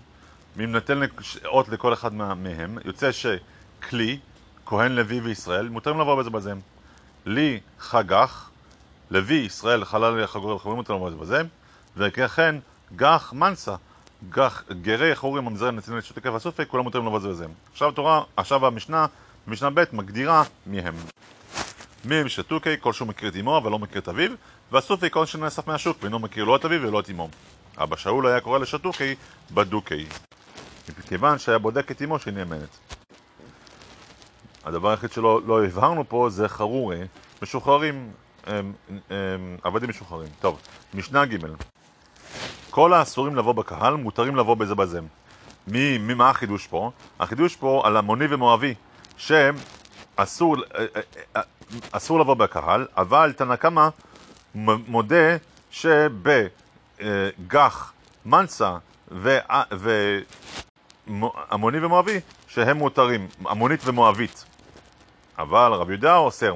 אם 0.59 0.71
ניתן 0.71 0.99
אות 1.45 1.69
לכל 1.69 1.93
אחד 1.93 2.13
מהם, 2.13 2.77
יוצא 2.85 3.09
שכלי, 3.11 4.19
כהן, 4.65 4.91
לוי 4.91 5.19
וישראל, 5.19 5.69
מותרים 5.69 5.99
לבוא 5.99 6.15
בזה 6.15 6.29
בזה. 6.29 6.53
לי 7.25 7.59
חגך, 7.79 8.49
לוי, 9.11 9.35
ישראל, 9.35 9.85
חלל 9.85 10.27
חגורי 10.27 10.53
וחורים, 10.53 10.77
מותרים 10.77 10.97
לבוא 10.97 11.09
בזה 11.09 11.17
בזה, 11.17 11.41
וכן 11.97 12.55
גח 12.95 13.33
מנסה, 13.33 13.75
גח, 14.29 14.63
גרי, 14.81 15.15
חורים, 15.15 15.45
ממזרים, 15.45 15.75
נתינים, 15.75 16.01
שתקי 16.01 16.29
ואסופי, 16.29 16.63
כולם 16.67 16.83
מותרים 16.83 17.05
לבוא 17.05 17.19
בזה 17.19 17.29
בזה. 17.29 17.45
עכשיו 17.71 17.89
התורה, 17.89 18.23
עכשיו 18.37 18.65
המשנה 18.65 19.05
משנה 19.47 19.69
ב' 19.69 19.83
מגדירה 19.93 20.43
מי 20.65 20.79
הם. 20.79 20.95
מי 22.05 22.15
הם 22.15 22.29
שתוקי, 22.29 22.69
כל 22.79 22.93
שהוא 22.93 23.07
מכיר 23.07 23.29
את 23.29 23.35
אמו 23.39 23.57
אבל 23.57 23.71
לא 23.71 23.79
מכיר 23.79 24.01
את 24.01 24.07
אביו, 24.07 24.31
והסופי 24.71 25.09
כל 25.09 25.25
שנאסף 25.25 25.67
מהשוק 25.67 25.97
ואינו 26.01 26.19
מכיר 26.19 26.43
לא 26.43 26.55
את 26.55 26.65
אביו 26.65 26.81
ולא 26.81 26.99
את 26.99 27.09
אמו. 27.09 27.29
אבא 27.77 27.95
שאול 27.95 28.27
היה 28.27 28.41
קורא 28.41 28.59
לשתוקי 28.59 29.15
בדוקי, 29.51 30.05
מכיוון 30.99 31.39
שהיה 31.39 31.57
בודק 31.57 31.91
את 31.91 32.01
אמו 32.01 32.19
שהיא 32.19 32.33
נאמנת. 32.33 32.77
הדבר 34.65 34.89
היחיד 34.89 35.11
שלא 35.11 35.41
לא 35.45 35.65
הבהרנו 35.65 36.09
פה 36.09 36.27
זה 36.29 36.47
חרורי, 36.47 36.99
משוחררים, 37.41 38.11
הם, 38.45 38.73
הם, 39.09 39.57
עבדים 39.63 39.89
משוחררים. 39.89 40.29
טוב, 40.39 40.59
משנה 40.93 41.25
ג' 41.25 41.37
כל 42.69 42.93
האסורים 42.93 43.35
לבוא 43.35 43.53
בקהל 43.53 43.93
מותרים 43.93 44.35
לבוא 44.35 44.55
בזה 44.55 44.75
בזה. 44.75 44.99
מי, 45.67 45.97
מי, 45.97 46.13
מה 46.13 46.29
החידוש 46.29 46.67
פה? 46.67 46.91
החידוש 47.19 47.55
פה 47.55 47.81
על 47.85 47.97
המוני 47.97 48.25
ומואבי. 48.29 48.73
שאסור 49.21 50.55
אה, 50.57 50.85
אה, 50.95 51.01
אה, 51.35 51.41
אסור 51.91 52.19
לבוא 52.19 52.33
בקהל, 52.33 52.87
אבל 52.97 53.33
תנא 53.37 53.55
קמא 53.55 53.89
מודה 54.55 55.37
שבגח, 55.71 56.73
מנסה 58.25 58.77
ועמוני 61.07 61.85
ומואבי 61.85 62.19
שהם 62.47 62.77
מותרים, 62.77 63.27
עמונית 63.49 63.79
ומואבית. 63.85 64.45
אבל 65.37 65.71
רב 65.73 65.89
יהודה 65.89 66.17
אוסר, 66.17 66.55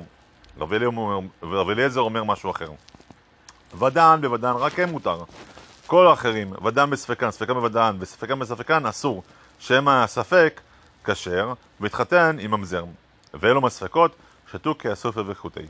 רב 0.57 1.69
אליעזר 1.69 2.01
אומר 2.01 2.23
משהו 2.23 2.51
אחר. 2.51 2.69
ודן 3.79 4.17
בוודן 4.21 4.51
רק 4.51 4.79
הם 4.79 4.89
מותר. 4.89 5.23
כל 5.87 6.07
האחרים, 6.07 6.53
ודן 6.65 6.89
בספקן, 6.89 7.31
ספקן 7.31 7.53
בוודן 7.53 7.95
וספקן 7.99 8.39
בספקן 8.39 8.85
אסור. 8.85 9.23
שמא 9.59 10.03
הספק 10.03 10.61
כשר, 11.05 11.53
והתחתן 11.79 12.37
עם 12.39 12.51
ממזר. 12.51 12.85
ואלו 13.33 13.61
מספקות, 13.61 14.15
שתו 14.51 14.75
כאסופי 14.79 15.19
וחוטי. 15.27 15.65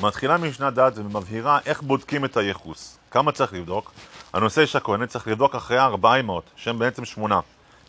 מתחילה 0.00 0.36
משנה 0.36 0.70
דת 0.70 0.92
ומבהירה 0.96 1.58
איך 1.66 1.82
בודקים 1.82 2.24
את 2.24 2.36
הייחוס. 2.36 2.98
כמה 3.10 3.32
צריך 3.32 3.52
לבדוק? 3.52 3.92
הנושא 4.32 4.66
של 4.66 4.78
הכהנת 4.78 5.08
צריך 5.08 5.28
לבדוק 5.28 5.54
אחרי 5.54 5.78
ארבעה 5.78 6.20
אמהות, 6.20 6.44
שהן 6.56 6.78
בעצם 6.78 7.04
שמונה. 7.04 7.40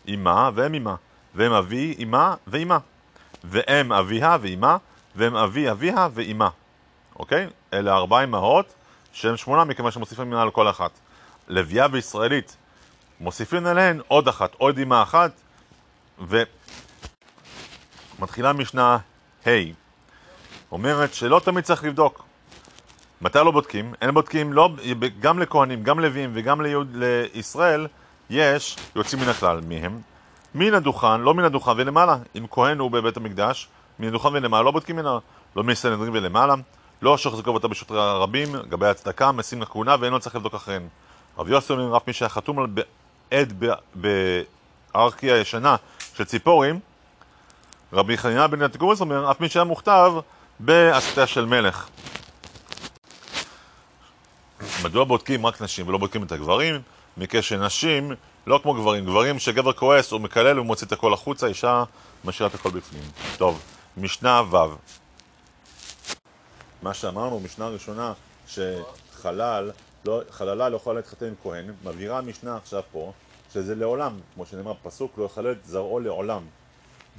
אמה 0.08 0.50
ואם 0.54 0.74
אמה, 0.74 0.94
והם 1.34 1.52
אבי, 1.52 1.94
אמה 2.02 2.34
ואימה. 2.46 2.78
ואם 3.44 3.92
אביה 3.92 4.36
ואימה, 4.40 4.76
והם 5.16 5.36
אבי 5.36 5.70
אביה 5.70 6.08
ואימה. 6.14 6.48
אוקיי? 7.18 7.46
אלה 7.72 7.94
ארבע 7.94 8.24
אמהות 8.24 8.74
שהן 9.12 9.36
שמונה 9.36 9.64
מכיוון 9.64 9.90
שמוסיפים 9.90 10.30
מילה 10.30 10.42
על 10.42 10.50
כל 10.50 10.70
אחת. 10.70 10.90
לוויה 11.48 11.86
וישראלית 11.92 12.56
מוסיפים 13.24 13.66
עליהן 13.66 14.00
עוד 14.08 14.28
אחת, 14.28 14.54
עוד 14.58 14.78
אימה 14.78 15.02
אחת, 15.02 15.30
ומתחילה 18.18 18.52
משנה 18.52 18.98
ה', 19.46 19.50
אומרת 20.72 21.14
שלא 21.14 21.40
תמיד 21.44 21.64
צריך 21.64 21.84
לבדוק. 21.84 22.24
מתי 23.20 23.38
לא 23.38 23.50
בודקים? 23.50 23.94
אין 24.02 24.10
בודקים 24.10 24.52
לא, 24.52 24.70
גם 25.20 25.38
לכהנים, 25.38 25.82
גם 25.82 26.00
לוויים 26.00 26.30
וגם 26.34 26.60
ליהוד, 26.60 26.88
לישראל 26.94 27.86
יש 28.30 28.76
יוצאים 28.96 29.22
מן 29.22 29.28
הכלל. 29.28 29.60
מי 29.60 29.76
הם? 29.76 30.00
מן 30.54 30.74
הדוכן, 30.74 31.20
לא 31.20 31.34
מן 31.34 31.44
הדוכן 31.44 31.72
ולמעלה. 31.76 32.16
אם 32.36 32.46
כהן 32.50 32.78
הוא 32.78 32.90
בבית 32.90 33.16
המקדש, 33.16 33.68
מן 33.98 34.08
הדוכן 34.08 34.28
ולמעלה 34.28 34.62
לא 34.62 34.70
בודקים 34.70 34.96
ממנו. 34.96 35.20
לא 35.56 35.64
מסנהדרין 35.64 36.10
ולמעלה. 36.12 36.54
לא 37.02 37.18
שוחזקו 37.18 37.50
אותה 37.50 37.68
בשוט 37.68 37.90
רבים, 37.90 38.48
גבי 38.68 38.86
הצדקה, 38.86 39.32
משים 39.32 39.62
לכהונה 39.62 39.96
ואינו 40.00 40.20
צריך 40.20 40.36
לבדוק 40.36 40.54
אחריהן. 40.54 40.88
רב 41.38 41.48
יוסי 41.48 41.72
אומר, 41.72 41.96
אף 41.96 42.02
מי 42.06 42.12
שהיה 42.12 42.28
חתום 42.28 42.58
על 42.58 42.66
עד 43.30 43.62
בארכיה 43.94 45.34
הישנה 45.34 45.76
של 46.14 46.24
ציפורים, 46.24 46.80
רבי 47.92 48.16
חנינה 48.16 48.46
בן 48.46 48.62
נתגורס 48.62 49.00
אומר, 49.00 49.30
אף 49.30 49.40
מי 49.40 49.48
שהיה 49.48 49.64
מוכתב 49.64 50.12
באסתיה 50.60 51.26
של 51.26 51.44
מלך. 51.44 51.88
מדוע 54.84 55.04
בודקים 55.04 55.46
רק 55.46 55.62
נשים 55.62 55.88
ולא 55.88 55.98
בודקים 55.98 56.22
את 56.22 56.32
הגברים? 56.32 56.80
מקרה 57.16 57.42
שנשים, 57.42 58.12
לא 58.46 58.60
כמו 58.62 58.74
גברים, 58.74 59.04
גברים 59.04 59.38
שגבר 59.38 59.72
כועס 59.72 60.12
הוא 60.12 60.20
מקלל 60.20 60.60
ומוציא 60.60 60.86
את 60.86 60.92
הכל 60.92 61.14
החוצה, 61.14 61.46
אישה 61.46 61.84
משאירה 62.24 62.50
את 62.50 62.54
הכל 62.54 62.70
בפנים. 62.70 63.02
טוב, 63.36 63.62
משנה 63.96 64.42
ו' 64.50 64.56
מה 66.82 66.94
שאמרנו, 66.94 67.40
משנה 67.40 67.68
ראשונה, 67.68 68.12
שחלל, 68.46 69.70
לא, 70.04 70.22
חללה 70.30 70.68
לא 70.68 70.76
יכולה 70.76 70.96
להתחתן 70.96 71.26
עם 71.26 71.34
כהן, 71.42 71.70
מבהירה 71.84 72.18
המשנה 72.18 72.56
עכשיו 72.56 72.82
פה, 72.92 73.12
שזה 73.52 73.74
לעולם, 73.74 74.20
כמו 74.34 74.46
שנאמר 74.46 74.74
פסוק, 74.82 75.18
לא 75.18 75.24
יחלל 75.24 75.52
את 75.52 75.64
זרעו 75.64 76.00
לעולם. 76.00 76.46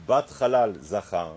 בת 0.05 0.29
חלל 0.29 0.73
זכר, 0.79 1.33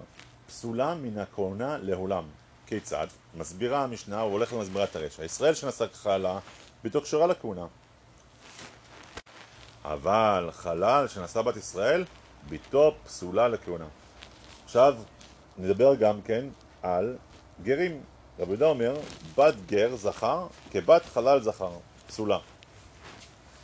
פסולה 0.46 0.94
מן 0.94 1.18
הכהונה 1.18 1.78
לעולם. 1.78 2.24
כיצד? 2.66 3.06
מסבירה 3.34 3.84
המשנה, 3.84 4.20
הוא 4.20 4.32
הולך 4.32 4.52
ומסבירה 4.52 4.84
את 4.84 4.96
הרשע. 4.96 5.24
ישראל 5.24 5.54
שנשא 5.54 5.86
חללה, 5.92 6.38
בתוך 6.84 7.04
קשורה 7.04 7.26
לכהונה. 7.26 7.66
אבל 9.84 10.48
חלל 10.52 11.08
שנשא 11.08 11.42
בת 11.42 11.56
ישראל, 11.56 12.04
ביתו 12.48 12.94
פסולה 13.04 13.48
לכהונה. 13.48 13.86
עכשיו, 14.64 14.94
נדבר 15.58 15.94
גם 15.94 16.22
כן 16.22 16.44
על 16.82 17.16
גרים. 17.62 18.00
רבי 18.38 18.50
יהודה 18.50 18.66
אומר, 18.66 18.96
בת 19.36 19.54
גר 19.66 19.96
זכר 19.96 20.46
כבת 20.70 21.04
חלל 21.04 21.40
זכר, 21.40 21.70
פסולה. 22.06 22.38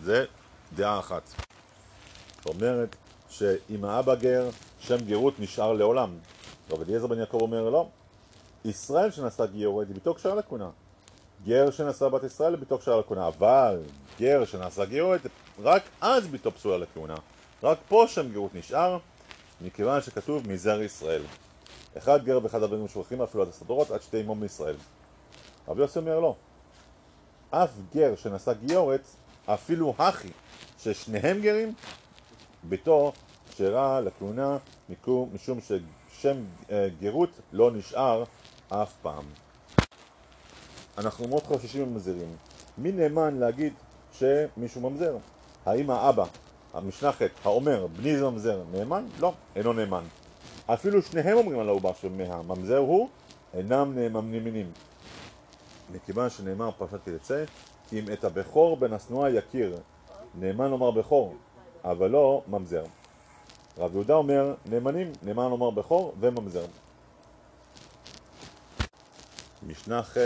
זה 0.03 0.25
דעה 0.75 0.99
אחת. 0.99 1.23
אומרת 2.47 2.97
שאם 3.29 3.85
האבא 3.85 4.15
גר, 4.15 4.49
שם 4.81 4.97
גרות 4.97 5.41
נשאר 5.41 5.73
לעולם. 5.73 6.15
רבי 6.71 6.85
אליעזר 6.85 7.07
בן 7.07 7.19
יעקב 7.19 7.41
אומר 7.41 7.71
לא, 7.71 7.89
ישראל 8.65 9.11
שנשא 9.11 9.47
גיורת 9.47 9.89
היא 9.89 9.97
בתוך 9.97 10.19
שער 10.19 10.35
לכהונה. 10.35 10.71
גר 11.47 11.71
שנשא 11.71 12.09
בת 12.09 12.25
ישראל 12.25 12.55
היא 12.55 12.61
בתוך 12.61 12.83
שער 12.83 12.99
לכהונה, 13.01 13.27
אבל 13.27 13.83
גר 14.19 14.45
שנשא 14.45 14.85
גיורת 14.85 15.21
רק 15.63 15.83
אז 16.01 16.27
ביתו 16.27 16.53
פסולה 16.53 16.79
לכהונה. 16.79 17.15
רק 17.63 17.79
פה 17.89 18.05
שם 18.09 18.33
גרות 18.33 18.55
נשאר, 18.55 18.99
מכיוון 19.61 20.03
שכתוב 20.03 20.49
מזר 20.49 20.83
ישראל. 20.83 21.23
אחד 21.99 22.25
גר 22.25 22.39
ואחד 22.43 22.63
אבינו 22.63 22.89
שולחים 22.89 23.23
אפילו 23.23 23.43
עד 23.43 23.49
הסדרות 23.49 23.91
עד 23.91 24.03
שתי 24.03 24.21
אמום 24.21 24.41
מישראל. 24.41 24.77
רבי 25.69 25.81
יוסי 25.81 25.99
אומר 25.99 26.21
לא. 26.21 26.35
אף 27.51 27.71
גר 27.95 28.17
שנשא 28.17 28.53
גיורת, 28.53 29.07
אפילו 29.47 29.95
הכי, 29.99 30.29
ששניהם 30.79 31.41
גרים, 31.41 31.75
ביתו 32.63 33.13
כשרה 33.51 34.01
לכהונה 34.01 34.57
משום 35.09 35.59
ששם 35.61 36.37
אה, 36.71 36.89
גרות 37.01 37.31
לא 37.53 37.71
נשאר 37.71 38.25
אף 38.69 38.93
פעם. 39.03 39.25
אנחנו 40.99 41.29
מאוד 41.29 41.43
חוששים 41.43 41.93
ממזרים. 41.93 42.37
מי 42.79 42.93
נאמן 42.93 43.39
להגיד 43.39 43.73
שמישהו 44.13 44.91
ממזר? 44.91 45.17
האם 45.67 45.91
האבא, 45.91 46.25
המשנה 46.75 47.13
ח', 47.13 47.23
האומר, 47.45 47.87
בני 47.87 48.19
זה 48.19 48.31
ממזר, 48.31 48.63
נאמן? 48.73 49.07
לא, 49.21 49.33
אינו 49.57 49.73
נאמן. 49.73 50.05
אפילו 50.67 51.03
שניהם 51.03 51.39
אומרים 51.39 51.61
על 51.61 51.69
העובר 51.69 51.93
שמהממזר 52.01 52.77
הוא, 52.77 53.09
אינם 53.55 53.99
נאמנים. 53.99 54.71
מכיוון 55.93 56.31
שנאמר 56.31 56.71
פרשת 56.71 56.99
תרצה, 57.05 57.45
אם 57.93 58.05
את 58.13 58.25
הבכור 58.25 58.77
בן 58.77 58.93
השנואה 58.93 59.31
יכיר, 59.31 59.77
נאמן 60.41 60.71
לומר 60.71 60.91
בכור, 60.91 61.35
אבל 61.85 62.11
לא 62.11 62.43
ממזר. 62.49 62.85
רב 63.79 63.95
יהודה 63.95 64.15
אומר 64.15 64.55
נאמנים, 64.67 65.13
נאמן 65.23 65.51
לומר 65.51 65.71
בכור 65.71 66.15
וממזר. 66.21 66.65
משנה 69.67 70.03
ח' 70.03 70.17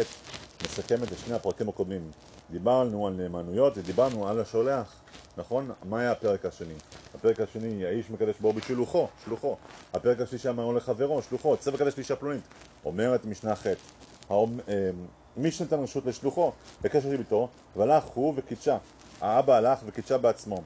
מסכמת 0.64 1.12
את 1.12 1.18
שני 1.18 1.35
הפרקים 1.35 1.68
הקודמים. 1.68 2.11
דיברנו 2.51 3.07
על 3.07 3.12
נאמנויות 3.12 3.79
ודיברנו 3.79 4.29
על 4.29 4.40
השולח, 4.40 4.94
נכון? 5.37 5.70
מה 5.85 6.01
היה 6.01 6.12
הפרק 6.12 6.44
השני? 6.44 6.74
הפרק 7.18 7.40
השני, 7.40 7.85
האיש 7.85 8.11
מקדש 8.11 8.35
בו 8.40 8.52
בשלוחו, 8.52 9.09
שלוחו. 9.24 9.57
הפרק 9.94 10.20
השלישי 10.20 10.48
אמרנו 10.48 10.72
לחברו, 10.72 11.22
שלוחו, 11.22 11.57
צא 11.57 11.70
וקדש 11.74 11.92
לאישה 11.96 12.16
פלונית. 12.16 12.42
אומרת 12.85 13.24
משנה 13.24 13.54
ח' 13.54 13.66
אה, 14.31 14.44
מי 15.37 15.50
שנתן 15.50 15.78
רשות 15.81 16.07
לשלוחו, 16.07 16.52
בקשר 16.83 17.09
לביתו, 17.09 17.48
והלך 17.76 18.04
הוא 18.04 18.35
וקידשה. 18.37 18.78
האבא 19.20 19.54
הלך 19.54 19.78
וקידשה 19.87 20.18
בעצמו. 20.18 20.62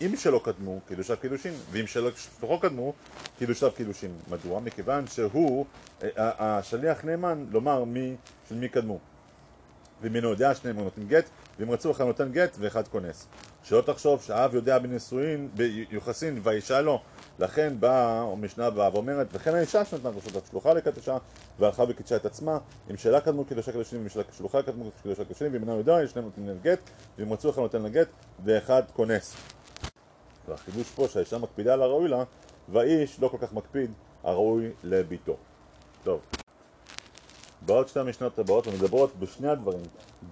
אם 0.00 0.16
שלא 0.16 0.40
קדמו, 0.44 0.80
קידושיו 0.88 1.16
קידושין, 1.20 1.54
ואם 1.70 1.86
שלוחו 1.86 2.60
קדמו, 2.60 2.92
קידושיו 3.38 3.70
קידושין. 3.72 4.12
מדוע? 4.30 4.60
מכיוון 4.60 5.06
שהוא, 5.06 5.66
אה, 6.02 6.08
השליח 6.38 7.04
נאמן 7.04 7.46
לומר 7.50 7.84
מי, 7.84 8.16
של 8.48 8.54
מי 8.54 8.68
קדמו. 8.68 8.98
ואם 10.02 10.16
אינו 10.16 10.30
יודע, 10.30 10.54
שניהם 10.54 10.80
נותנים 10.80 11.08
גט, 11.08 11.30
ואם 11.58 11.70
רצו 11.70 11.90
אחד 11.90 12.04
נותן 12.04 12.32
גט 12.32 12.56
ואחד 12.58 12.88
כונס. 12.88 13.26
שלא 13.64 13.80
תחשוב 13.80 14.22
שהאב 14.22 14.54
יודע 14.54 14.78
בנישואין, 14.78 15.48
ביוחסין, 15.54 16.40
והאישה 16.42 16.80
לא. 16.80 17.00
לכן 17.38 17.80
באה 17.80 18.20
המשנה 18.20 18.66
הבאה 18.66 18.94
ואומרת, 18.94 19.26
וכן 19.32 19.54
האישה 19.54 19.84
שנתנה 19.84 20.10
רשות 20.10 20.42
השלוחה 20.44 20.74
לקדשה, 20.74 21.16
והלכה 21.58 21.84
וקידשה 21.88 22.16
את 22.16 22.26
עצמה, 22.26 22.58
אם 22.90 22.96
שאלה 22.96 23.20
קדמו 23.20 23.44
קידושה 23.44 23.72
קדושים, 23.72 24.08
שאלה 24.08 24.24
שלוחה 24.36 24.62
קדמו 24.62 24.90
קידושה 25.02 25.24
קדושים, 25.24 25.52
ואם 25.52 25.60
אינו 25.60 25.78
יודע, 25.78 26.06
שניהם 26.08 26.24
נותנים 26.24 26.58
גט, 26.62 26.90
ואם 27.18 27.32
רצו 27.32 27.50
אחד 27.50 27.60
נותן 27.60 27.82
לגט, 27.82 28.08
ואחד 28.44 28.82
כונס. 28.92 29.36
והחידוש 30.48 30.90
פה 30.90 31.08
שהאישה 31.08 31.38
מקפידה 31.38 31.72
על 31.72 31.82
הראוי 31.82 32.08
לה, 32.08 32.24
והאיש 32.68 33.20
לא 33.20 33.28
כל 33.28 33.38
כך 33.40 33.52
מקפיד 33.52 33.90
הראוי 34.24 34.70
לביתו. 34.84 35.36
טוב. 36.04 36.20
בעוד 37.62 37.88
שתי 37.88 38.00
המשנות 38.00 38.38
הבאות 38.38 38.66
ומדברות 38.66 39.18
בשני 39.18 39.48
הדברים, 39.48 39.82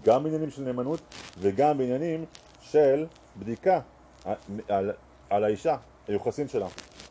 גם 0.05 0.25
בעניינים 0.25 0.51
של 0.51 0.63
נאמנות 0.63 1.01
וגם 1.39 1.79
בעניינים 1.79 2.25
של 2.73 3.07
בדיקה 3.39 3.81
על, 4.25 4.35
על, 4.69 4.93
על 5.31 5.45
האישה, 5.45 5.77
היוחסין 6.09 6.49
שלה. 6.49 6.67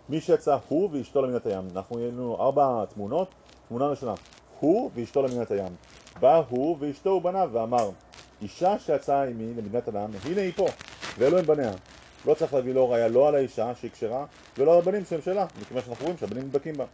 מי 0.09 0.21
שיצא 0.21 0.57
הוא 0.67 0.89
ואשתו 0.91 1.21
למדינת 1.21 1.45
הים. 1.45 1.67
אנחנו 1.75 1.97
לנו 1.97 2.37
ארבע 2.39 2.85
תמונות, 2.93 3.27
תמונה 3.67 3.87
ראשונה, 3.87 4.13
הוא 4.59 4.91
ואשתו 4.95 5.21
למדינת 5.21 5.51
הים. 5.51 5.75
בא 6.19 6.41
הוא 6.49 6.77
ואשתו 6.79 7.09
ובניו 7.09 7.49
ואמר, 7.53 7.89
אישה 8.41 8.79
שיצאה 8.79 9.23
עמי 9.23 9.53
למדינת 9.53 9.87
הים, 9.87 10.09
הנה 10.23 10.41
היא 10.41 10.53
פה, 10.55 10.65
ואלו 11.17 11.37
הם 11.37 11.45
בניה. 11.45 11.71
לא 12.25 12.33
צריך 12.33 12.53
להביא 12.53 12.73
לו 12.73 12.89
ראיה 12.89 13.07
לא 13.07 13.27
על 13.27 13.35
האישה 13.35 13.75
שהיא 13.75 13.91
כשרה 13.91 14.25
ולא 14.57 14.73
על 14.73 14.79
הבנים 14.79 15.05
שהם 15.05 15.21
שלה, 15.21 15.45
מכיוון 15.61 15.83
שאנחנו 15.83 16.05
רואים 16.05 16.17
שהבנים 16.17 16.43
נדבקים 16.43 16.77
בה. 16.77 16.85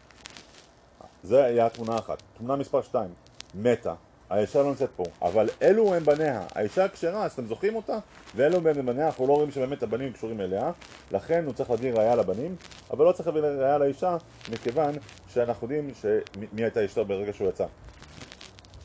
זה 1.24 1.44
היה 1.44 1.70
תמונה 1.70 1.98
אחת. 2.00 2.24
תמונה 2.38 2.56
מספר 2.56 2.82
2, 2.82 3.10
מתה. 3.56 3.94
האישה 4.30 4.64
לא 4.64 4.70
נמצאת 4.70 4.90
פה, 4.96 5.04
אבל 5.22 5.50
אלו 5.62 5.94
הם 5.94 6.04
בניה, 6.04 6.44
האישה 6.56 6.88
כשרה, 6.88 7.26
אז 7.26 7.32
אתם 7.32 7.46
זוכרים 7.46 7.76
אותה? 7.76 7.98
ואלו 8.36 8.58
הם 8.58 8.86
בניה, 8.86 9.06
אנחנו 9.06 9.28
לא 9.28 9.34
רואים 9.34 9.52
שבאמת 9.52 9.84
הבנים 9.84 10.14
קשורים 10.14 10.42
אליה, 10.42 10.72
לכן 11.12 11.46
הוא 11.46 11.54
צריך 11.54 11.70
להביא 11.70 11.94
ראיה 11.94 12.16
לבנים, 12.16 12.56
אבל 12.92 13.06
לא 13.06 13.12
צריך 13.12 13.28
להביא 13.28 13.42
ראיה 13.42 13.78
לאישה, 13.78 14.18
מכיוון 14.52 14.94
שאנחנו 15.30 15.66
יודעים 15.66 15.94
שמי 16.02 16.64
הייתה 16.64 16.86
אשתו 16.86 17.06
ברגע 17.06 17.34
שהוא 17.34 17.50
יצא. 17.50 17.66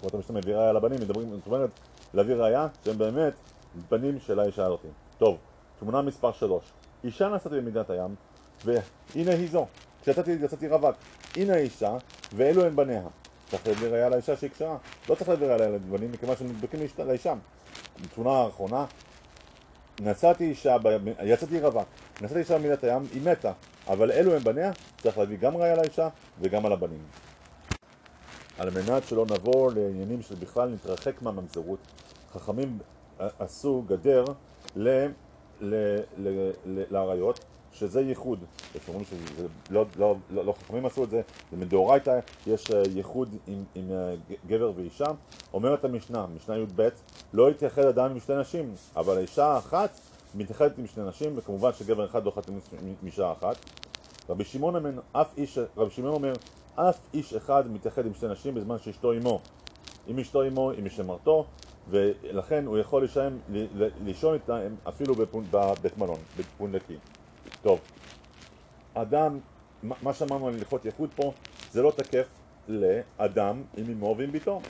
זאת 0.02 0.12
אומרת, 0.12 0.30
מביא 0.30 0.54
ראיה 0.54 0.72
לבנים, 0.72 1.00
מדברים, 1.00 1.30
זאת 1.30 1.46
אומרת, 1.46 1.70
להביא 2.14 2.34
ראיה 2.34 2.66
שהם 2.84 2.98
באמת 2.98 3.32
בנים 3.90 4.18
של 4.20 4.40
האישה 4.40 4.66
הזאת. 4.66 4.80
טוב, 5.18 5.38
תמונה 5.78 6.02
מספר 6.02 6.32
3. 6.32 6.64
אישה 7.04 7.28
נסעתי 7.28 7.56
במדינת 7.56 7.90
הים, 7.90 8.14
והנה 8.64 9.32
היא 9.32 9.48
זו. 9.50 9.66
כשיצאתי, 10.02 10.30
יצאתי 10.30 10.68
רווק. 10.68 10.96
הנה 11.36 11.54
האישה, 11.54 11.96
ואלו 12.36 12.64
הם 12.64 12.76
בניה. 12.76 13.02
צריך 13.52 13.66
להביא 13.66 13.88
ראיה 13.88 14.08
לאישה 14.08 14.36
שהיא 14.36 14.50
קשרה. 14.50 14.76
לא 15.08 15.14
צריך 15.14 15.28
להביא 15.28 15.46
ראיה 15.46 15.70
לבנים, 15.70 16.12
מכיוון 16.12 16.36
שהם 16.36 16.48
נדבקים 16.48 16.80
לאישה. 16.98 17.34
תמונה 18.14 18.30
האחרונה, 18.30 18.84
נסעתי 20.00 20.44
אישה, 20.44 20.76
יצאתי 21.22 21.60
רווק, 21.60 21.88
נסעתי 22.22 22.40
אישה 22.40 22.58
במדינת 22.58 22.84
הים, 22.84 23.02
היא 23.12 23.22
מתה, 23.22 23.52
אבל 23.88 24.12
אלו 24.12 24.34
הם 24.34 24.44
בניה, 24.44 24.72
צריך 25.02 25.18
להביא 25.18 25.36
גם 25.38 25.56
ראיה 25.56 25.76
לאישה 25.76 26.08
וגם 26.40 26.66
על 26.66 26.72
הבנים. 26.72 27.02
על 28.58 28.70
מנת 28.70 29.08
שלא 29.08 29.26
נעבור 29.30 29.70
לעניינים 29.74 30.22
של 30.22 30.34
בכלל 30.34 30.68
נתרחק 30.68 31.22
מהממזרות, 31.22 31.78
חכמים 32.32 32.78
עשו 33.18 33.82
גדר 33.86 34.24
ל... 34.76 35.06
לאריות, 36.66 37.44
שזה 37.72 38.00
ייחוד. 38.00 38.38
יש 38.74 38.88
אומרים 38.88 39.04
שזה 39.04 39.46
לא, 39.70 39.84
לא, 39.98 40.14
לא, 40.30 40.44
לא 40.44 40.52
חכמים 40.52 40.86
עשו 40.86 41.04
את 41.04 41.10
זה, 41.10 41.20
זה 41.50 41.56
מדאורייתא, 41.56 42.18
יש 42.46 42.70
אה, 42.70 42.82
ייחוד 42.94 43.28
עם, 43.46 43.64
עם 43.74 43.90
אה, 43.90 44.14
גבר 44.46 44.72
ואישה. 44.76 45.06
אומרת 45.52 45.84
המשנה, 45.84 46.26
משנה 46.36 46.58
י"ב, 46.58 46.88
לא 47.32 47.50
יתייחד 47.50 47.84
אדם 47.84 48.10
עם 48.10 48.20
שתי 48.20 48.36
נשים, 48.36 48.74
אבל 48.96 49.16
האישה 49.16 49.46
האחת 49.46 49.90
מתייחדת 50.34 50.78
עם 50.78 50.86
שתי 50.86 51.00
נשים, 51.00 51.32
וכמובן 51.36 51.70
שגבר 51.72 52.06
אחד 52.06 52.24
לא 52.24 52.30
חתם 52.30 52.52
עם 52.82 52.94
אישה 53.06 53.32
אחת. 53.32 53.56
רבי 54.28 54.44
שמעון 54.44 54.76
אומר, 54.76 54.90
אף 55.12 55.38
איש, 55.38 55.58
רבי 55.76 55.90
שמעון 55.90 56.14
אומר, 56.14 56.32
אף 56.74 56.98
איש 57.14 57.34
אחד 57.34 57.70
מתייחד 57.70 58.06
עם 58.06 58.14
שתי 58.14 58.28
נשים 58.28 58.54
בזמן 58.54 58.78
שאשתו 58.78 59.12
עמו. 59.12 59.40
אם 60.08 60.18
אשתו 60.18 60.42
עמו, 60.42 60.70
היא 60.70 60.82
משמרתו, 60.82 61.44
ולכן 61.90 62.66
הוא 62.66 62.78
יכול 62.78 63.08
לישון 64.04 64.34
איתם 64.34 64.58
אפילו 64.88 65.14
בבית 65.14 65.98
מלון, 65.98 66.18
בפונדקי. 66.38 66.96
טוב, 67.62 67.80
אדם, 68.94 69.38
מה 69.82 70.12
שאמרנו 70.12 70.48
על 70.48 70.54
הלכות 70.54 70.84
ייחוד 70.84 71.10
פה, 71.16 71.32
זה 71.70 71.82
לא 71.82 71.92
תקף 71.96 72.26
לאדם 72.68 73.62
עם 73.76 73.90
אמו 73.90 74.14
ועם 74.18 74.32
ביתו, 74.32 74.60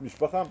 משפחה. 0.00 0.42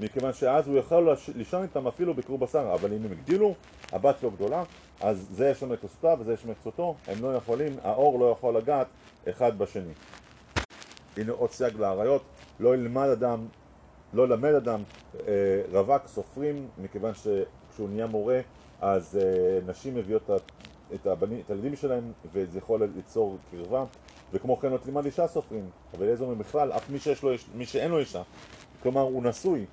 מכיוון 0.00 0.32
שאז 0.32 0.68
הוא 0.68 0.78
יכול 0.78 1.16
לישון 1.34 1.62
איתם 1.62 1.86
אפילו 1.86 2.14
בקרוב 2.14 2.40
בשר, 2.40 2.74
אבל 2.74 2.92
אם 2.92 3.04
הם 3.04 3.12
הגדילו, 3.12 3.54
הבת 3.92 4.16
שלו 4.20 4.30
גדולה, 4.30 4.64
אז 5.00 5.28
זה 5.30 5.48
יש 5.48 5.62
לו 5.62 5.68
מכסותה 5.68 6.14
וזה 6.18 6.32
יש 6.32 6.44
מכסותו, 6.44 6.94
הם 7.06 7.22
לא 7.22 7.34
יכולים, 7.34 7.76
האור 7.82 8.18
לא 8.20 8.30
יכול 8.30 8.56
לגעת 8.56 8.86
אחד 9.28 9.58
בשני. 9.58 9.92
הנה 11.16 11.32
עוד 11.32 11.50
סייג 11.50 11.76
לאריות, 11.76 12.22
לא 12.60 12.74
ילמד 12.74 13.08
אדם, 13.08 13.46
לא 14.12 14.22
ילמד 14.22 14.54
אדם 14.54 14.82
אה, 15.28 15.62
רווק 15.72 16.06
סופרים, 16.06 16.68
מכיוון 16.78 17.12
שכשהוא 17.14 17.88
נהיה 17.88 18.06
מורה 18.06 18.40
אז 18.80 19.18
אה, 19.22 19.58
נשים 19.66 19.94
מביאות 19.94 20.30
את, 20.30 20.55
הבנים, 21.04 21.40
את 21.44 21.50
הילדים 21.50 21.76
שלהם 21.76 22.12
וזה 22.32 22.58
יכול 22.58 22.88
ליצור 22.96 23.38
קרבה. 23.50 23.84
וכמו 24.32 24.56
כן 24.56 24.70
לא 24.70 24.76
תלמד 24.76 25.04
אישה 25.04 25.28
סופרים 25.28 25.70
אבל 25.94 26.08
איזה 26.08 26.24
אומר 26.24 26.34
בכלל, 26.34 26.72
אף 26.72 26.90
מי, 26.90 26.98
שיש 26.98 27.22
לו, 27.22 27.30
מי 27.54 27.66
שאין 27.66 27.90
לו 27.90 27.98
אישה. 27.98 28.22
כלומר 28.82 29.00
הוא 29.00 29.22
נשוי, 29.22 29.64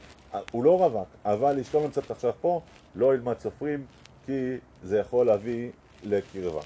הוא 0.51 0.63
לא 0.63 0.77
רווק 0.79 1.07
אבל 1.25 1.59
אשתו 1.59 1.79
נמצאת 1.79 2.11
עכשיו 2.11 2.33
פה 2.41 2.61
לא 2.95 3.15
ילמד 3.15 3.39
סופרים 3.39 3.85
כי 4.25 4.55
זה 4.83 4.97
יכול 4.99 5.25
להביא 5.25 5.71
לקרבה. 6.03 6.61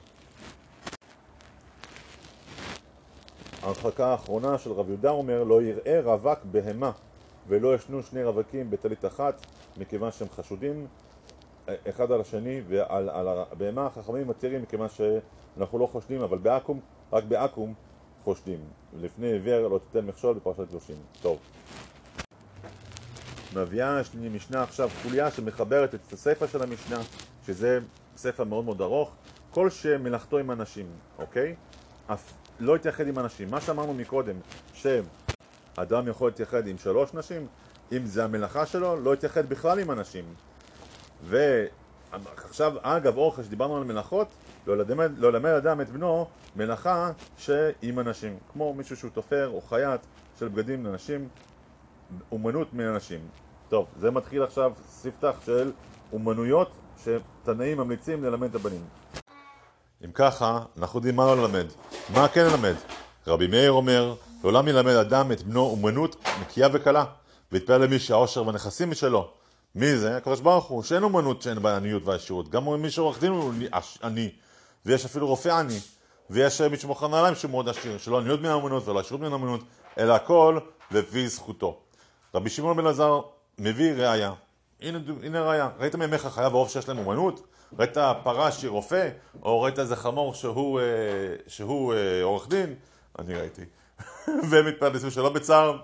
ההרחקה 3.64 4.08
האחרונה 4.08 4.58
של 4.58 4.72
רב 4.72 4.88
יהודה 4.90 5.10
אומר 5.10 5.44
לא 5.44 5.62
יראה 5.62 6.02
רווק 6.04 6.40
בהמה 6.52 6.92
ולא 7.48 7.76
ישנו 7.76 8.04
שני 8.04 8.24
רווקים 8.24 8.70
בטלית 8.70 9.06
אחת 9.06 9.46
מכיוון 9.78 10.12
שהם 10.12 10.28
חשודים 10.36 10.88
אחד 11.90 12.12
על 12.12 12.22
השני 12.22 12.62
ועל 12.68 13.10
על 13.10 13.28
הבהמה 13.28 13.86
החכמים 13.86 14.28
מתירים 14.28 14.62
מכיוון 14.62 14.88
שאנחנו 14.90 15.80
לא 15.80 15.86
חושדים 15.86 16.22
אבל 16.22 16.38
בעכו"ם, 16.38 16.80
רק 17.14 17.24
בעכו"ם 17.24 17.74
חושדים. 18.24 18.60
לפני 19.00 19.28
עיוור 19.28 19.68
לא 19.68 19.80
תיתן 19.80 20.06
מכשול 20.06 20.36
בפרשת 20.36 20.70
קדושים. 20.70 20.96
טוב. 21.22 21.40
מביאה 23.56 24.02
משנה 24.32 24.64
עכשיו 24.64 24.90
חוליה 25.04 25.32
שמחברת 25.32 25.96
את 25.96 26.14
הספר 26.14 26.48
של 26.48 26.64
המשנה 26.64 26.98
שזה 27.46 27.80
ספר 28.18 28.44
מאוד 28.44 28.66
מאוד 28.66 28.82
ארוך. 28.82 29.16
כל 29.52 29.70
שמלאכתו 29.70 30.38
עם 30.38 30.52
אנשים, 30.52 30.86
אוקיי? 31.18 31.56
אף 32.08 32.34
לא 32.60 32.76
יתייחד 32.76 33.08
עם 33.08 33.20
אנשים. 33.20 33.52
מה 33.52 33.62
שאמרנו 33.62 33.94
מקודם 33.94 34.36
שאדם 34.74 36.08
יכול 36.08 36.30
להתייחד 36.30 36.68
עם 36.68 36.78
שלוש 36.78 37.14
נשים 37.14 37.48
אם 37.92 38.06
זה 38.06 38.24
המלאכה 38.24 38.66
שלו, 38.66 38.96
לא 38.96 39.14
יתייחד 39.14 39.50
בכלל 39.50 39.80
עם 39.80 39.92
אנשים 39.92 40.26
ועכשיו, 41.24 42.74
אגב, 42.82 43.18
אורך 43.18 43.44
שדיברנו 43.44 43.78
על 43.78 43.84
מלאכות, 43.84 44.28
לא 44.68 44.78
ללמד, 44.78 45.12
לא 45.18 45.32
ללמד 45.32 45.50
אדם 45.50 45.82
את 45.82 45.90
בנו 45.90 46.28
מלאכה 46.56 47.12
שעם 47.38 48.00
אנשים, 48.00 48.38
כמו 48.54 48.74
מישהו 48.74 48.98
שהוא 48.98 49.12
תופר 49.14 49.50
או 49.54 49.62
חייט 49.62 50.02
של 50.40 50.48
בגדים 50.48 50.86
לנשים, 50.86 51.28
אומנות 52.32 52.74
מאנשים. 52.74 53.20
טוב, 53.70 53.86
זה 54.00 54.12
מתחיל 54.12 54.44
עכשיו 54.44 54.74
ספתח 54.90 55.36
של 55.46 55.72
אומנויות 56.14 56.72
שתנאים 57.04 57.78
ממליצים 57.78 58.24
ללמד 58.24 58.50
את 58.50 58.56
הבנים. 58.56 58.82
אם 60.06 60.12
ככה, 60.14 60.60
אנחנו 60.78 61.00
יודעים 61.00 61.16
מה 61.16 61.26
לא 61.26 61.38
ללמד. 61.38 61.66
מה 62.14 62.28
כן 62.28 62.46
ללמד? 62.46 62.76
רבי 63.28 63.48
מאיר 63.48 63.72
אומר, 63.72 64.16
לעולם 64.44 64.68
ילמד 64.68 64.94
אדם 64.94 65.32
את 65.32 65.44
בנו 65.44 65.62
אומנות 65.62 66.16
נקייה 66.42 66.68
וקלה, 66.74 67.06
ויתפלל 67.52 67.82
למי 67.82 68.00
שהעושר 68.00 68.48
והנכסים 68.48 68.92
משלו. 68.92 69.32
מי 69.78 69.98
זה? 69.98 70.18
הקדוש 70.18 70.40
ברוך 70.40 70.66
הוא, 70.66 70.84
שאין 70.84 71.04
אומנות 71.04 71.42
שאין 71.42 71.62
בה 71.62 71.76
עניות 71.76 72.04
ועשירות. 72.06 72.50
גם 72.50 72.82
מי 72.82 72.90
שעורך 72.90 73.20
דין 73.20 73.32
הוא 73.32 73.54
עני, 74.04 74.30
ויש 74.86 75.06
אפילו 75.06 75.28
רופא 75.28 75.50
עני, 75.50 75.80
ויש 76.30 76.62
מי 76.62 76.78
שמוכר 76.78 77.08
נעליים 77.08 77.36
שהוא 77.36 77.52
מאוד 77.52 77.70
עשיר, 77.70 77.98
שלא 77.98 78.20
עניות 78.20 78.40
מן 78.40 78.50
האומנות 78.50 78.88
ולא 78.88 79.00
עשירות 79.00 79.22
מן 79.22 79.32
האומנות, 79.32 79.62
אלא 79.98 80.14
הכל 80.14 80.60
לפי 80.92 81.28
זכותו. 81.28 81.80
רבי 82.36 82.50
שמעון 82.50 82.78
בן 82.78 82.88
עזר 82.88 83.22
מביא 83.60 83.94
ראייה. 83.94 84.34
הנה, 84.82 85.00
הנה 85.24 85.42
ראייה. 85.42 85.70
ראית 85.80 85.96
מימיך 85.96 86.28
חייב 86.28 86.54
עוף 86.54 86.72
שיש 86.72 86.88
להם 86.90 86.98
אומנות? 86.98 87.48
ראית 87.80 87.98
פרה 88.24 88.52
שהיא 88.52 88.70
רופא? 88.70 89.10
או 89.44 89.62
ראית 89.62 89.80
איזה 89.80 89.96
חמור 89.96 90.34
שהוא, 90.34 90.80
אה, 90.80 90.86
שהוא 91.48 91.94
אה, 91.94 92.24
עורך 92.24 92.50
דין? 92.50 92.76
אני 93.20 93.36
ראיתי. 93.36 93.62
והם 94.50 94.66
מתפרנסים 94.68 95.10
שלא 95.10 95.30
בצער. 95.30 95.78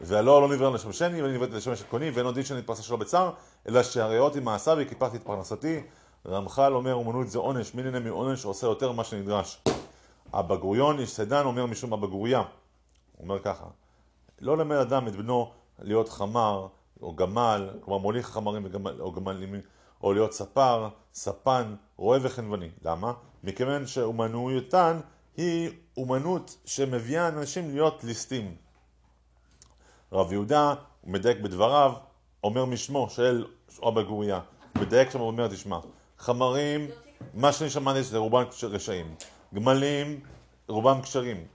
והלא 0.00 0.42
לא 0.42 0.48
נברא 0.54 0.70
לשם 0.70 0.92
שני, 0.92 1.22
ואני 1.22 1.34
נבראתי 1.34 1.52
לשם 1.52 1.70
אשת 1.70 1.88
קוני, 1.88 2.10
ואין 2.10 2.26
עוד 2.26 2.34
דין 2.34 2.44
שנתפרסה 2.44 2.82
שלא 2.82 2.96
בצער, 2.96 3.30
אלא 3.68 3.82
שהריאות 3.82 4.36
מעשיו 4.36 4.76
וכיפרתי 4.80 5.16
את 5.16 5.22
פרנסתי. 5.22 5.80
רמח"ל 6.26 6.72
אומר, 6.74 6.94
אומנות 6.94 7.28
זה 7.28 7.38
עונש, 7.38 7.74
מי 7.74 7.82
נהנה 7.82 8.00
מעונש 8.00 8.44
עושה 8.44 8.66
יותר 8.66 8.92
ממה 8.92 9.04
שנדרש. 9.04 9.62
הבגוריון, 10.32 10.98
איש 10.98 11.10
סדן, 11.10 11.44
אומר 11.44 11.66
משום 11.66 11.92
הבגוריה. 11.92 12.38
הוא 12.38 13.24
אומר 13.24 13.38
ככה, 13.38 13.64
לא 14.40 14.58
למד 14.58 14.76
אדם 14.76 15.08
את 15.08 15.16
בנו 15.16 15.52
להיות 15.78 16.08
חמר 16.08 16.66
או 17.02 17.16
גמל, 17.16 17.70
כלומר 17.80 17.98
מוליך 17.98 18.26
חמרים 18.26 18.64
וגמל, 18.64 19.00
או 19.00 19.12
גמלים, 19.12 19.54
או 20.02 20.12
להיות 20.12 20.32
ספר, 20.32 20.88
ספן, 21.14 21.74
רועה 21.96 22.20
וחנווני. 22.22 22.68
למה? 22.84 23.12
מכיוון 23.44 23.86
שאומנויותן 23.86 25.00
היא 25.36 25.70
אומנות 25.96 26.56
שמביאה 26.64 27.28
אנשים 27.28 27.70
להיות 27.70 28.04
ליסטים. 28.04 28.67
רב 30.12 30.32
יהודה, 30.32 30.74
הוא 31.00 31.12
מדייק 31.12 31.38
בדבריו, 31.38 31.92
אומר 32.44 32.64
משמו 32.64 33.10
של 33.10 33.44
אבא 33.88 34.02
גוריה, 34.02 34.40
הוא 34.74 34.82
מדייק 34.82 35.10
שם, 35.10 35.18
הוא 35.18 35.26
אומר, 35.26 35.48
תשמע, 35.48 35.78
חמרים, 36.18 36.88
מה 37.34 37.52
שאני 37.52 37.70
שמעתי 37.70 38.02
זה 38.02 38.18
רובם 38.18 38.44
רשעים, 38.62 39.14
גמלים, 39.54 40.20
רובם 40.68 41.02
כשרים, 41.02 41.46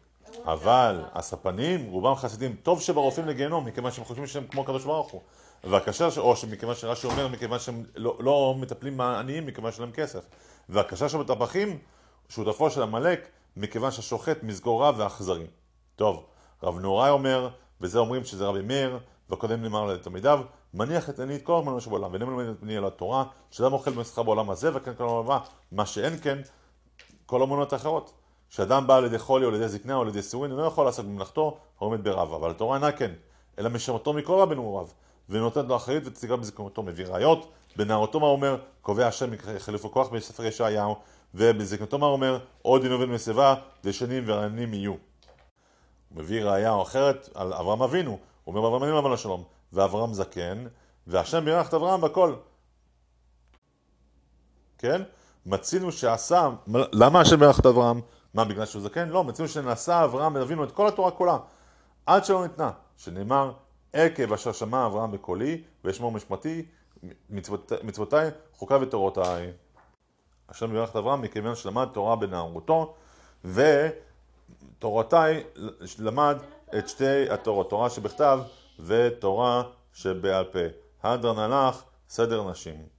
אבל 0.45 1.03
הספנים, 1.13 1.91
רובם 1.91 2.15
חסידים, 2.15 2.55
טוב 2.63 2.81
שברופאים 2.81 3.27
לגיהנום, 3.27 3.65
מכיוון 3.65 3.91
שהם 3.91 4.05
חושבים 4.05 4.27
שהם 4.27 4.47
כמו 4.47 4.61
הקדוש 4.61 4.83
ברוך 4.83 5.11
הוא. 5.11 5.21
והקשר, 5.63 6.09
או 6.17 6.35
שמכיוון 6.35 6.75
שרש"י 6.75 7.07
אומר, 7.07 7.27
מכיוון 7.27 7.59
שהם 7.59 7.83
לא, 7.95 8.17
לא 8.19 8.55
מטפלים 8.59 8.97
בעניים, 8.97 9.45
מכיוון 9.45 9.71
שאין 9.71 9.83
להם 9.83 9.91
כסף. 9.91 10.25
והקשר 10.69 11.07
שבטבחים, 11.07 11.77
שותפו 12.29 12.69
של 12.69 12.81
עמלק, 12.81 13.27
מכיוון 13.57 13.91
שהשוחט 13.91 14.43
מסגור 14.43 14.93
ואכזרי. 14.97 15.45
טוב, 15.95 16.25
רב 16.63 16.79
נוראי 16.79 17.09
אומר, 17.09 17.49
וזה 17.83 17.99
אומרים 17.99 18.23
שזה 18.23 18.45
רבי 18.45 18.61
מאיר, 18.61 18.99
וקודם 19.29 19.61
נאמר 19.61 19.85
לתלמידיו, 19.85 20.39
מניח 20.73 21.09
את 21.09 21.19
עיני 21.19 21.35
את 21.35 21.41
כל 21.41 21.57
המנוע 21.57 21.81
שבעולם, 21.81 22.11
ואינם 22.11 22.35
מלמד 22.35 22.49
את 22.49 22.61
עיני 22.61 22.77
על 22.77 22.85
התורה, 22.85 23.23
שאדם 23.51 23.73
אוכל 23.73 23.91
במשחק 23.91 24.25
בעולם 24.25 24.49
הזה, 24.49 24.69
וכן 24.73 24.91
כל 24.97 25.03
העולם 25.03 25.39
מה 25.71 25.85
שאין 25.85 26.13
כן, 26.21 26.37
כל 27.25 27.41
המונות 27.41 27.73
האחרות. 27.73 28.13
שאדם 28.49 28.87
בא 28.87 28.95
על 28.95 29.05
ידי 29.05 29.19
חולי 29.19 29.45
או 29.45 29.49
על 29.49 29.55
ידי 29.55 29.67
זקנה 29.67 29.95
או 29.95 30.01
על 30.01 30.07
ידי 30.07 30.21
סירין, 30.21 30.51
אינו 30.51 30.65
יכול 30.65 30.85
לעסוק 30.85 31.05
במלאכתו, 31.05 31.41
או 31.41 31.85
עומד 31.85 32.03
ברב, 32.03 32.33
אבל 32.33 32.51
התורה 32.51 32.77
אינה 32.77 32.91
כן, 32.91 33.11
אלא 33.59 33.69
משמתו 33.69 34.13
מכל 34.13 34.39
רבן 34.39 34.57
הוא 34.57 34.79
רב, 34.79 34.93
ונותנת 35.29 35.65
לו 35.69 35.75
אחרית 35.75 36.03
ותציגה 36.05 36.35
בזקנותו, 36.35 36.83
מביא 36.83 37.05
ראיות, 37.05 37.51
בנערותו 37.75 38.19
מה 38.19 38.27
אומר, 38.27 38.57
קובע 38.81 39.07
השם 39.07 39.29
חליפו 39.57 39.91
כוח 39.91 40.09
בספר 40.09 40.45
ישעיהו, 40.45 40.95
ובזקנותו 41.33 41.97
מה 41.97 42.05
אומר, 42.05 42.39
עוד 42.61 42.83
ינובן 42.83 43.09
משיבה, 43.09 43.55
דשנים 43.83 44.23
ורענים 44.27 44.73
יהיו. 44.73 45.12
מביא 46.13 46.43
ראייה 46.43 46.81
אחרת 46.81 47.29
על 47.33 47.53
אברהם 47.53 47.81
אבינו, 47.81 48.11
הוא 48.11 48.19
אומר 48.55 48.67
אברהם 48.67 48.83
אבינו 48.83 48.99
אבל 48.99 49.13
לשלום, 49.13 49.43
ואברהם 49.73 50.13
זקן, 50.13 50.65
והשם 51.07 51.45
בירך 51.45 51.69
את 51.69 51.73
אברהם 51.73 52.01
בכל. 52.01 52.35
כן? 54.77 55.01
מצינו 55.45 55.91
שעשה, 55.91 56.49
למה 56.93 57.21
השם 57.21 57.39
בירך 57.39 57.59
את 57.59 57.65
אברהם? 57.65 58.01
מה, 58.33 58.45
בגלל 58.45 58.65
שהוא 58.65 58.81
זקן? 58.81 59.09
לא, 59.09 59.23
מצינו 59.23 59.47
שנעשה 59.47 60.03
אברהם 60.03 60.37
אבינו 60.37 60.63
את 60.63 60.71
כל 60.71 60.87
התורה 60.87 61.11
כולה, 61.11 61.37
עד 62.05 62.25
שלא 62.25 62.43
ניתנה, 62.43 62.71
שנאמר, 62.97 63.51
עקב 63.93 64.33
אשר 64.33 64.51
שמע 64.51 64.85
אברהם 64.85 65.11
בקולי, 65.11 65.61
וישמור 65.83 66.11
משפטי, 66.11 66.65
מצוותיי, 67.83 68.29
חוקיי 68.53 68.77
ותורותיי. 68.77 69.51
השם 70.49 70.71
בירך 70.71 70.89
את 70.89 70.95
אברהם 70.95 71.21
מכיוון 71.21 71.55
שלמד 71.55 71.87
תורה 71.93 72.15
בנערותו, 72.15 72.93
ו... 73.45 73.89
תורותיי 74.83 75.43
למד 75.99 76.37
את 76.77 76.89
שתי 76.89 77.29
התורות, 77.29 77.69
תורה 77.69 77.89
שבכתב 77.89 78.39
ותורה 78.79 79.63
שבעל 79.93 80.45
פה. 80.45 80.59
הדרן 81.03 81.39
הלך, 81.39 81.83
סדר 82.09 82.49
נשים. 82.51 82.92